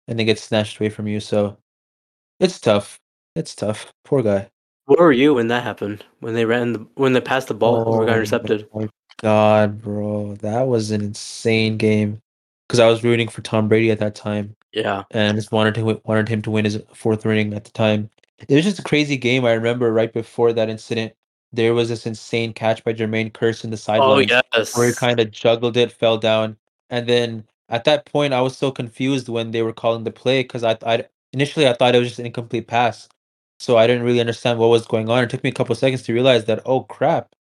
[0.08, 1.19] and it gets snatched away from you.
[1.19, 1.58] So
[2.39, 3.00] it's tough.
[3.36, 3.93] It's tough.
[4.06, 4.50] Poor guy.
[4.86, 6.06] Where were you when that happened?
[6.19, 8.69] When they ran the when they passed the ball or got oh intercepted?
[8.74, 8.89] my
[9.22, 12.22] God, bro, that was an insane game.
[12.67, 16.02] Because I was rooting for Tom Brady at that time, Yeah, and just wanted to
[16.06, 18.10] wanted him to win his fourth ring at the time.
[18.48, 19.46] It was just a crazy game.
[19.46, 21.13] I remember right before that incident
[21.53, 24.19] there was this insane catch by Jermaine Kearse in the Oh
[24.53, 24.75] yes.
[24.75, 26.57] where he kind of juggled it, fell down,
[26.89, 30.43] and then at that point I was so confused when they were calling the play
[30.43, 33.07] because I, I initially I thought it was just an incomplete pass,
[33.59, 35.23] so I didn't really understand what was going on.
[35.23, 37.33] It took me a couple seconds to realize that oh crap,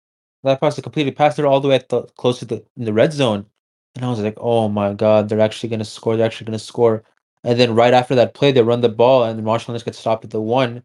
[0.44, 1.36] that pass is completely passed.
[1.36, 3.46] They're all the way at the close to the in the red zone,
[3.94, 6.16] and I was like, oh my god, they're actually gonna score.
[6.16, 7.04] They're actually gonna score.
[7.44, 10.24] And then right after that play, they run the ball, and Marshawn Lynch gets stopped
[10.24, 10.82] at the one.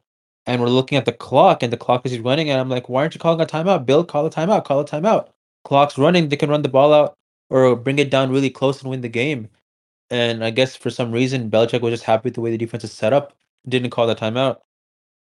[0.47, 3.01] And we're looking at the clock, and the clock is running, and I'm like, why
[3.01, 3.86] aren't you calling a timeout?
[3.86, 5.29] Bill, call a timeout, call a timeout.
[5.63, 7.15] Clock's running, they can run the ball out
[7.49, 9.49] or bring it down really close and win the game.
[10.10, 12.84] And I guess for some reason, Belichick was just happy with the way the defense
[12.84, 13.34] is set up,
[13.67, 14.58] didn't call that timeout.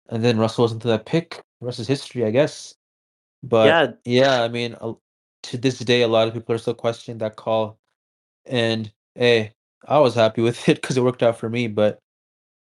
[0.10, 1.44] And then Russell was into that pick.
[1.60, 2.76] The rest is history, I guess.
[3.44, 4.76] But Yeah, yeah, I mean,
[5.44, 7.78] to this day, a lot of people are still questioning that call.
[8.46, 9.54] And hey,
[9.88, 11.68] I was happy with it because it worked out for me.
[11.68, 12.00] But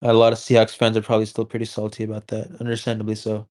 [0.05, 3.47] a lot of Seahawks fans are probably still pretty salty about that, understandably so.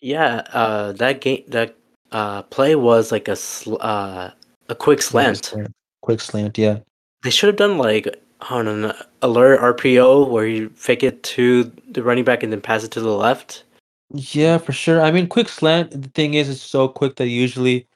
[0.00, 0.42] yeah.
[0.52, 1.76] Uh, that game, that
[2.10, 4.30] uh play was like a sl- uh
[4.68, 5.54] a quick slant.
[6.02, 6.78] Quick slant, yeah.
[7.22, 8.06] They should have done like
[8.50, 8.92] on an
[9.22, 13.00] alert RPO where you fake it to the running back and then pass it to
[13.00, 13.64] the left.
[14.14, 15.02] Yeah, for sure.
[15.02, 17.86] I mean, quick slant, the thing is, it's so quick that usually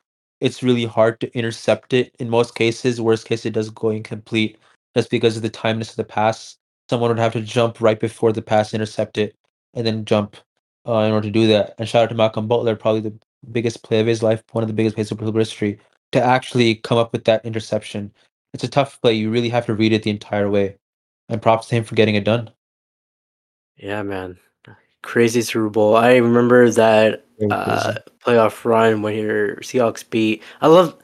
[0.41, 2.15] it's really hard to intercept it.
[2.19, 4.59] In most cases, worst case, it does go incomplete
[4.95, 6.57] just because of the timeness of the pass.
[6.93, 9.35] Someone would have to jump right before the pass, intercept it,
[9.73, 10.37] and then jump
[10.87, 11.75] uh, in order to do that.
[11.79, 13.19] And shout out to Malcolm Butler, probably the
[13.51, 15.79] biggest play of his life, one of the biggest plays of football history,
[16.11, 18.13] to actually come up with that interception.
[18.53, 19.15] It's a tough play.
[19.15, 20.77] You really have to read it the entire way.
[21.31, 22.51] And props to him for getting it done.
[23.79, 24.37] Yeah, man.
[25.01, 25.97] Crazy Super Bowl.
[25.97, 30.43] I remember that uh, playoff run when your Seahawks beat.
[30.61, 30.95] I love,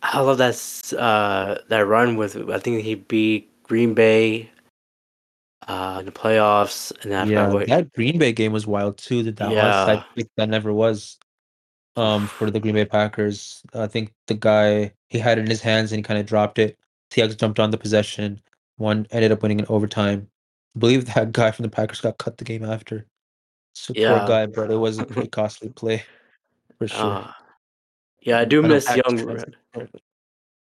[0.00, 2.48] I love that uh, that run with.
[2.48, 4.50] I think he beat Green Bay
[5.68, 9.22] uh, in the playoffs, and then Yeah, after that Green Bay game was wild too.
[9.22, 9.86] That that Yeah.
[9.86, 11.18] onside kick that never was.
[11.96, 15.62] Um, for the Green Bay Packers, I think the guy he had it in his
[15.62, 16.76] hands and he kind of dropped it.
[17.10, 18.40] Seahawks jumped on the possession.
[18.78, 20.28] One ended up winning in overtime.
[20.74, 23.06] I believe that guy from the Packers got cut the game after.
[23.74, 24.18] So Yeah.
[24.18, 26.02] poor guy, but it was a pretty costly play
[26.78, 27.12] for sure.
[27.12, 27.32] uh,
[28.22, 29.44] yeah, I do I miss young.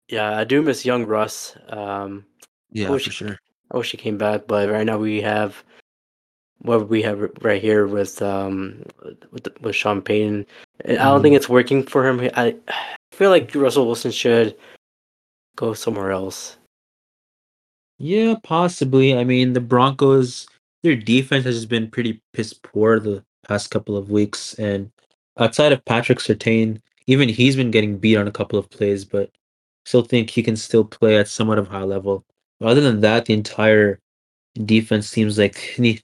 [0.08, 1.58] Yeah, I do miss young Russ.
[1.70, 2.26] Um,
[2.70, 3.40] Yeah, for sure.
[3.72, 5.64] I wish he came back, but right now we have
[6.60, 8.84] what we have right here with um
[9.32, 10.46] with, with Sean Payton.
[10.88, 12.20] I don't think it's working for him.
[12.36, 14.56] I I feel like Russell Wilson should
[15.56, 16.58] go somewhere else.
[17.98, 19.18] Yeah, possibly.
[19.18, 20.48] I mean, the Broncos,
[20.84, 24.54] their defense has just been pretty piss poor the past couple of weeks.
[24.56, 24.92] And
[25.38, 29.32] outside of Patrick Surtain, even he's been getting beat on a couple of plays, but
[29.86, 32.26] still think he can still play at somewhat of high level.
[32.62, 34.00] Other than that, the entire
[34.66, 36.02] defense seems like need,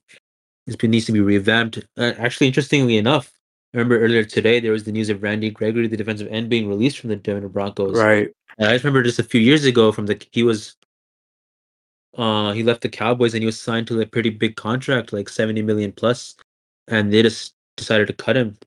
[0.67, 1.79] it needs to be revamped.
[1.97, 3.31] Uh, actually, interestingly enough,
[3.73, 6.67] I remember earlier today there was the news of Randy Gregory, the defensive end, being
[6.67, 7.97] released from the Denver Broncos.
[7.97, 8.29] Right.
[8.57, 10.75] And I just remember just a few years ago from the he was
[12.17, 15.29] uh he left the Cowboys and he was signed to a pretty big contract, like
[15.29, 16.35] 70 million plus,
[16.89, 18.57] and they just decided to cut him.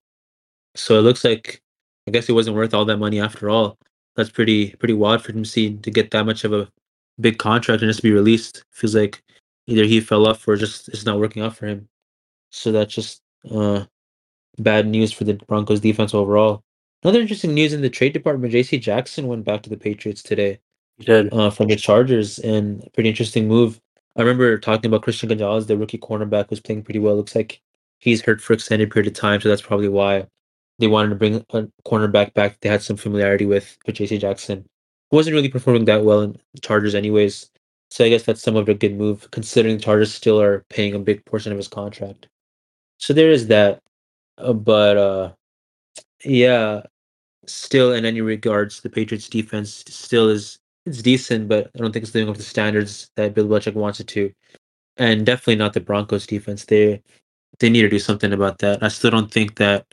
[0.75, 1.61] So it looks like
[2.09, 3.77] I guess it wasn't worth all that money after all.
[4.17, 6.69] That's pretty pretty wild for him to see to get that much of a
[7.21, 8.65] big contract and just be released.
[8.73, 9.23] Feels like
[9.67, 11.89] either he fell off or just it's not working out for him.
[12.51, 13.85] So that's just uh
[14.59, 16.63] bad news for the Broncos defense overall.
[17.03, 20.59] Another interesting news in the trade department, JC Jackson went back to the Patriots today
[20.99, 21.35] You did.
[21.35, 23.81] uh, from the Chargers, and pretty interesting move.
[24.17, 27.17] I remember talking about Christian Gonzalez, the rookie cornerback, was playing pretty well.
[27.17, 27.61] Looks like
[27.99, 30.27] he's hurt for extended period of time, so that's probably why
[30.79, 31.41] they wanted to bring a
[31.87, 32.59] cornerback back.
[32.61, 34.65] They had some familiarity with with JC Jackson,
[35.11, 37.51] wasn't really performing that well in the Chargers, anyways.
[37.91, 40.95] So I guess that's somewhat of a good move, considering the Chargers still are paying
[40.95, 42.29] a big portion of his contract.
[42.99, 43.81] So there is that,
[44.39, 45.33] uh, but uh,
[46.25, 46.83] yeah,
[47.47, 52.05] still in any regards, the Patriots defense still is it's decent, but I don't think
[52.05, 54.33] it's living up to the standards that Bill Belichick wants it to,
[54.99, 56.65] and definitely not the Broncos defense.
[56.65, 57.03] They
[57.59, 58.83] they need to do something about that.
[58.83, 59.87] I still don't think that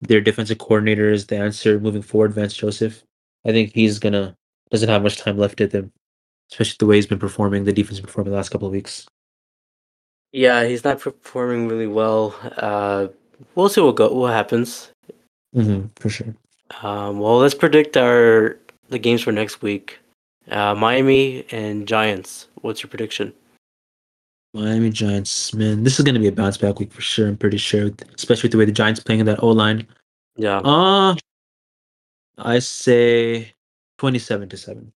[0.00, 3.04] their defensive coordinator is the answer moving forward, Vance Joseph.
[3.46, 4.36] I think he's gonna
[4.74, 5.92] doesn't have much time left in him,
[6.50, 7.62] especially the way he's been performing.
[7.62, 9.06] The defense has been performing the last couple of weeks.
[10.32, 12.34] Yeah, he's not performing really well.
[12.56, 13.06] Uh,
[13.54, 14.90] we'll see what go what happens.
[15.54, 16.34] Mm-hmm, for sure.
[16.82, 18.58] Um, well, let's predict our
[18.88, 20.00] the games for next week.
[20.50, 22.48] Uh, Miami and Giants.
[22.62, 23.32] What's your prediction?
[24.54, 27.28] Miami Giants, man, this is gonna be a bounce back week for sure.
[27.28, 29.86] I'm pretty sure, especially with the way the Giants playing in that O line.
[30.36, 30.58] Yeah.
[30.58, 31.14] Uh
[32.38, 33.54] I say
[33.98, 34.92] twenty-seven to seven.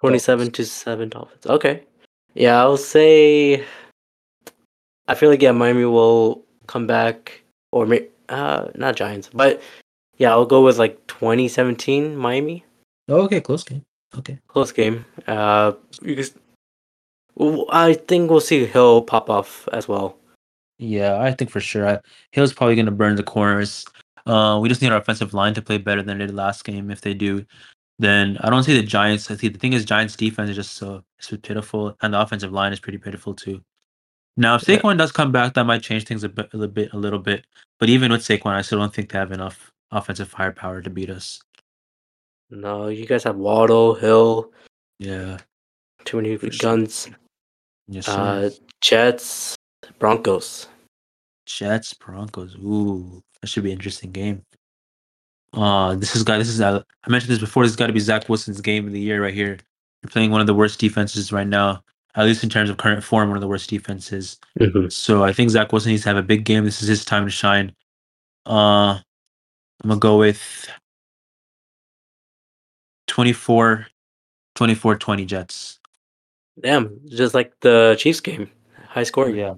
[0.00, 1.46] 27 to 7 Dolphins.
[1.46, 1.82] Okay.
[2.34, 3.64] Yeah, I'll say
[5.08, 9.62] I feel like yeah, Miami will come back or may, uh, not Giants, but
[10.18, 12.64] yeah, I'll go with like 2017 Miami.
[13.08, 13.84] Oh, okay, close game.
[14.16, 14.38] Okay.
[14.48, 15.04] Close game.
[15.26, 15.72] Uh,
[16.02, 16.34] because
[17.36, 20.16] well, I think we'll see Hill pop off as well.
[20.78, 21.88] Yeah, I think for sure.
[21.88, 21.98] I,
[22.32, 23.86] Hill's probably going to burn the corners.
[24.26, 26.90] Uh, we just need our offensive line to play better than it did last game.
[26.90, 27.44] If they do,
[27.98, 29.30] then I don't see the Giants.
[29.30, 32.52] I think the thing is, Giants defense is just so, so pitiful, and the offensive
[32.52, 33.62] line is pretty pitiful too.
[34.36, 34.78] Now, if Yeah.
[34.78, 37.18] Saquon does come back, that might change things a bit, a little bit, a little
[37.18, 37.46] bit.
[37.78, 41.08] But even with Saquon, I still don't think they have enough offensive firepower to beat
[41.08, 41.40] us.
[42.50, 44.52] No, you guys have Waddle, Hill,
[44.98, 45.38] Yeah.
[46.04, 46.76] too many For sure.
[46.76, 47.08] guns.
[47.88, 48.08] Yes.
[48.08, 48.50] Uh,
[48.80, 49.56] Jets,
[49.98, 50.68] Broncos.
[51.46, 52.56] Jets, Broncos.
[52.56, 54.42] Ooh, that should be an interesting game.
[55.52, 57.62] Uh, this is got this is uh, I mentioned this before.
[57.64, 59.58] This has got to be Zach Wilson's game of the year right here.
[60.02, 61.82] They're playing one of the worst defenses right now,
[62.14, 64.38] at least in terms of current form, one of the worst defenses.
[64.92, 66.64] So I think Zach Wilson needs to have a big game.
[66.64, 67.74] This is his time to shine.
[68.44, 68.98] Uh,
[69.82, 70.68] I'm gonna go with
[73.06, 73.86] 24,
[74.54, 75.78] 24 20 Jets.
[76.60, 78.50] Damn, just like the Chiefs game,
[78.88, 79.36] high scoring.
[79.36, 79.54] Yeah,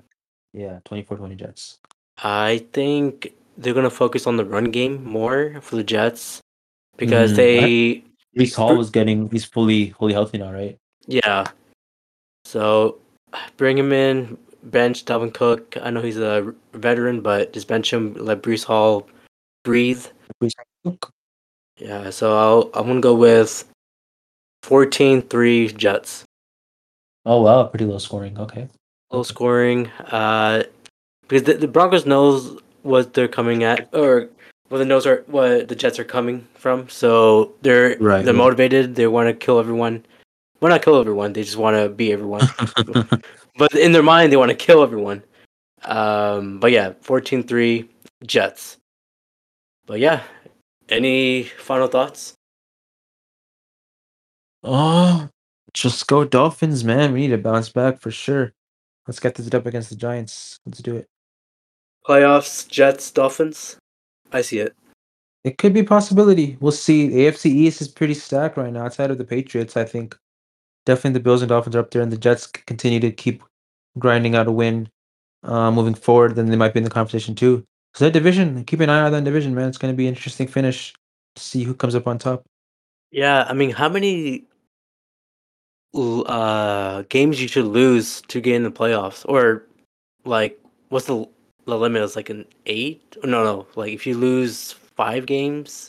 [0.52, 1.78] yeah, 24 20 Jets.
[2.22, 6.40] I think they're gonna focus on the run game more for the Jets
[6.96, 8.04] because Mm, they,
[8.36, 10.76] Breece Hall was getting he's fully fully healthy now, right?
[11.06, 11.46] yeah.
[12.44, 12.98] So
[13.56, 15.76] bring him in, bench Dalvin Cook.
[15.82, 19.06] I know he's a veteran, but just bench him, let Breece Hall
[19.64, 20.06] breathe.
[21.78, 23.64] Yeah, so I'll, I'm gonna go with
[24.64, 26.24] 14-3 Jets.
[27.26, 28.38] Oh wow, pretty low scoring.
[28.38, 28.68] Okay.
[29.11, 29.88] Low scoring.
[30.11, 30.62] Uh,
[31.22, 34.28] because the, the Broncos knows what they're coming at, or
[34.68, 36.88] what the knows are what the Jets are coming from.
[36.88, 38.94] So they're Right, they're motivated.
[38.94, 40.04] They want to kill everyone.
[40.60, 41.32] Well, not kill everyone.
[41.32, 42.48] They just want to be everyone.
[43.56, 45.22] but in their mind, they want to kill everyone.
[45.84, 47.88] Um, but yeah, 14-3
[48.26, 48.76] Jets.
[49.86, 50.22] But yeah,
[50.88, 52.34] any final thoughts?
[54.64, 55.28] oh,
[55.72, 57.12] just go Dolphins, man.
[57.12, 58.52] We need to bounce back for sure.
[59.06, 60.58] Let's get this up against the Giants.
[60.66, 61.06] Let's do it.
[62.09, 63.76] Playoffs, Jets, Dolphins.
[64.32, 64.74] I see it.
[65.44, 66.56] It could be a possibility.
[66.61, 67.09] We'll see.
[67.11, 68.86] AFC East is pretty stacked right now.
[68.86, 70.16] Outside of the Patriots, I think
[70.86, 73.42] definitely the Bills and Dolphins are up there, and the Jets continue to keep
[73.98, 74.88] grinding out a win
[75.42, 76.34] uh, moving forward.
[76.34, 77.62] Then they might be in the conversation too.
[77.94, 79.68] So that division, keep an eye on that division, man.
[79.68, 80.94] It's going to be an interesting finish
[81.36, 82.44] to see who comes up on top.
[83.11, 84.44] Yeah, I mean, how many
[85.94, 89.66] uh games you should lose to get in the playoffs, or
[90.24, 91.26] like what's the
[91.68, 92.02] the limit?
[92.02, 93.16] Is like an eight?
[93.24, 93.66] No, no.
[93.76, 95.88] Like if you lose five games,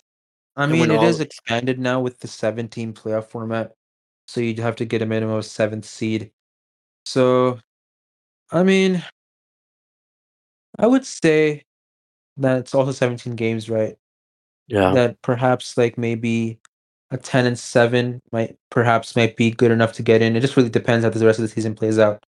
[0.55, 3.73] I mean, it is all- expanded now with the 17 playoff format.
[4.27, 6.31] So you'd have to get a minimum of seventh seed.
[7.05, 7.59] So,
[8.51, 9.03] I mean,
[10.77, 11.63] I would say
[12.37, 13.97] that it's also 17 games, right?
[14.67, 16.59] yeah, That perhaps like maybe
[17.11, 20.35] a 10 and 7 might perhaps might be good enough to get in.
[20.35, 22.23] It just really depends how the rest of the season plays out.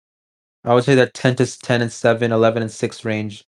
[0.63, 3.43] I would say that 10 to 10 and 7, 11 and 6 range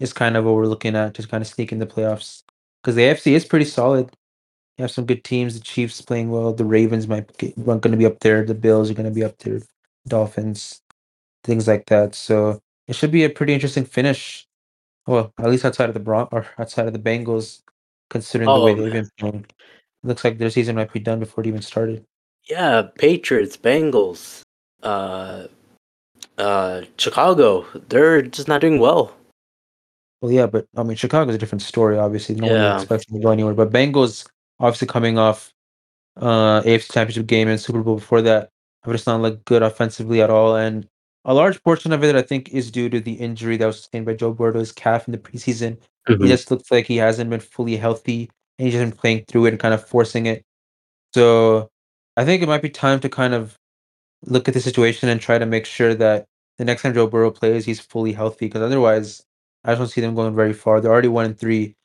[0.00, 2.42] is kind of what we're looking at to kind of sneak in the playoffs.
[2.82, 4.10] Because the AFC is pretty solid.
[4.76, 5.54] You have some good teams.
[5.54, 6.52] The Chiefs playing well.
[6.52, 8.44] The Ravens might get, going to be up there.
[8.44, 9.60] The Bills are going to be up there.
[10.06, 10.80] Dolphins,
[11.42, 12.14] things like that.
[12.14, 14.46] So it should be a pretty interesting finish.
[15.06, 17.62] Well, at least outside of the Bron or outside of the Bengals,
[18.10, 19.46] considering the way Oh, they've been playing.
[20.04, 22.04] Looks like their season might be done before it even started.
[22.48, 22.82] yeah.
[22.98, 24.42] Patriots, Bengals,
[24.82, 25.48] uh,
[26.38, 27.66] uh, Chicago.
[27.88, 29.14] They're just not doing well.
[30.20, 31.98] Well, yeah, but I mean, Chicago's a different story.
[31.98, 32.62] Obviously, no one Yeah.
[32.70, 33.54] really expects them to go anywhere.
[33.54, 34.26] But Bengals,
[34.60, 35.52] obviously, coming off
[36.20, 38.48] uh AFC Championship game and Super Bowl before that,
[38.82, 40.56] have just not looked good offensively at all.
[40.56, 40.86] And
[41.24, 44.06] a large portion of it, I think, is due to the injury that was sustained
[44.06, 45.78] by Joe Burrow's calf in the preseason.
[46.08, 46.22] Mhm.
[46.22, 49.46] He just looks like he hasn't been fully healthy, and he's just been playing through
[49.46, 50.42] it and kind of forcing it.
[51.14, 51.68] So,
[52.16, 53.56] I think it might be time to kind of
[54.24, 56.26] look at the situation and try to make sure that
[56.58, 58.46] the next time Joe Burrow plays, he's fully healthy.
[58.46, 59.24] Because otherwise,
[59.64, 60.80] I just don't see them going very far.
[60.80, 61.76] They're already one and three,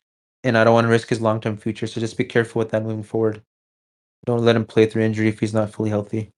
[0.44, 1.88] and I don't want to risk his long term future.
[1.88, 3.42] So just be careful with that moving forward.
[4.26, 6.32] Don't let him play through injury if he's not fully healthy.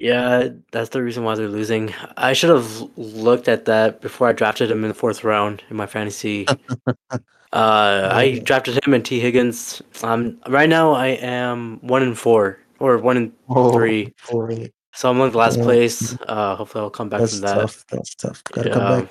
[0.00, 1.92] Yeah, that's the reason why they're losing.
[2.16, 5.76] I should have looked at that before I drafted him in the fourth round in
[5.76, 6.46] my fantasy.
[7.10, 7.18] uh,
[7.52, 9.82] I drafted him and Tee Higgins.
[10.02, 13.32] Um, right now I am one in four or one in
[13.72, 14.14] three.
[14.30, 15.64] boy, So I'm the last Yeah.
[15.64, 16.16] place.
[16.26, 17.54] Uh, hopefully I'll come back that's from that.
[17.54, 17.84] tough.
[17.90, 18.42] That's tough.
[18.44, 18.74] Gotta Yeah.
[18.74, 19.08] come back.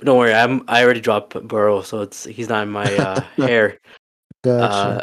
[0.00, 3.78] Don't worry, I'm I already dropped Burrow, so it's he's not in my uh, hair.
[4.42, 4.74] Gotcha.
[4.74, 5.02] Uh,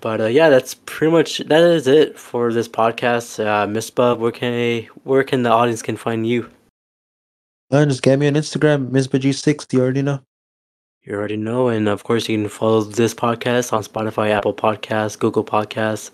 [0.00, 3.38] but uh, yeah, that's pretty much that is it for this podcast.
[3.38, 6.50] Uh, Misbah, where can I, where can the audience can find you?
[7.70, 9.72] and just get me on Instagram, MsBG6.
[9.72, 10.20] You already know.
[11.04, 15.18] You already know, and of course, you can follow this podcast on Spotify, Apple Podcasts,
[15.18, 16.10] Google Podcasts,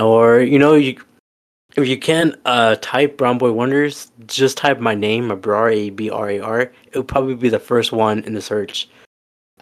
[0.00, 0.96] or you know, you
[1.76, 6.10] if you can uh type Brown Boy Wonders, just type my name, Abrar, A B
[6.10, 6.60] R A R.
[6.60, 8.88] It would probably be the first one in the search.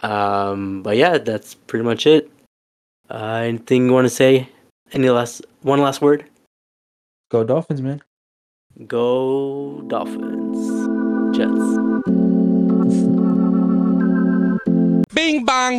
[0.01, 2.31] Um, but yeah, that's pretty much it.
[3.09, 4.47] Uh, anything you want to say?
[4.91, 6.25] Any last one last word?
[7.29, 8.01] Go Dolphins, man.
[8.87, 10.57] Go Dolphins,
[11.35, 11.67] Jets.
[15.13, 15.77] Bing bang.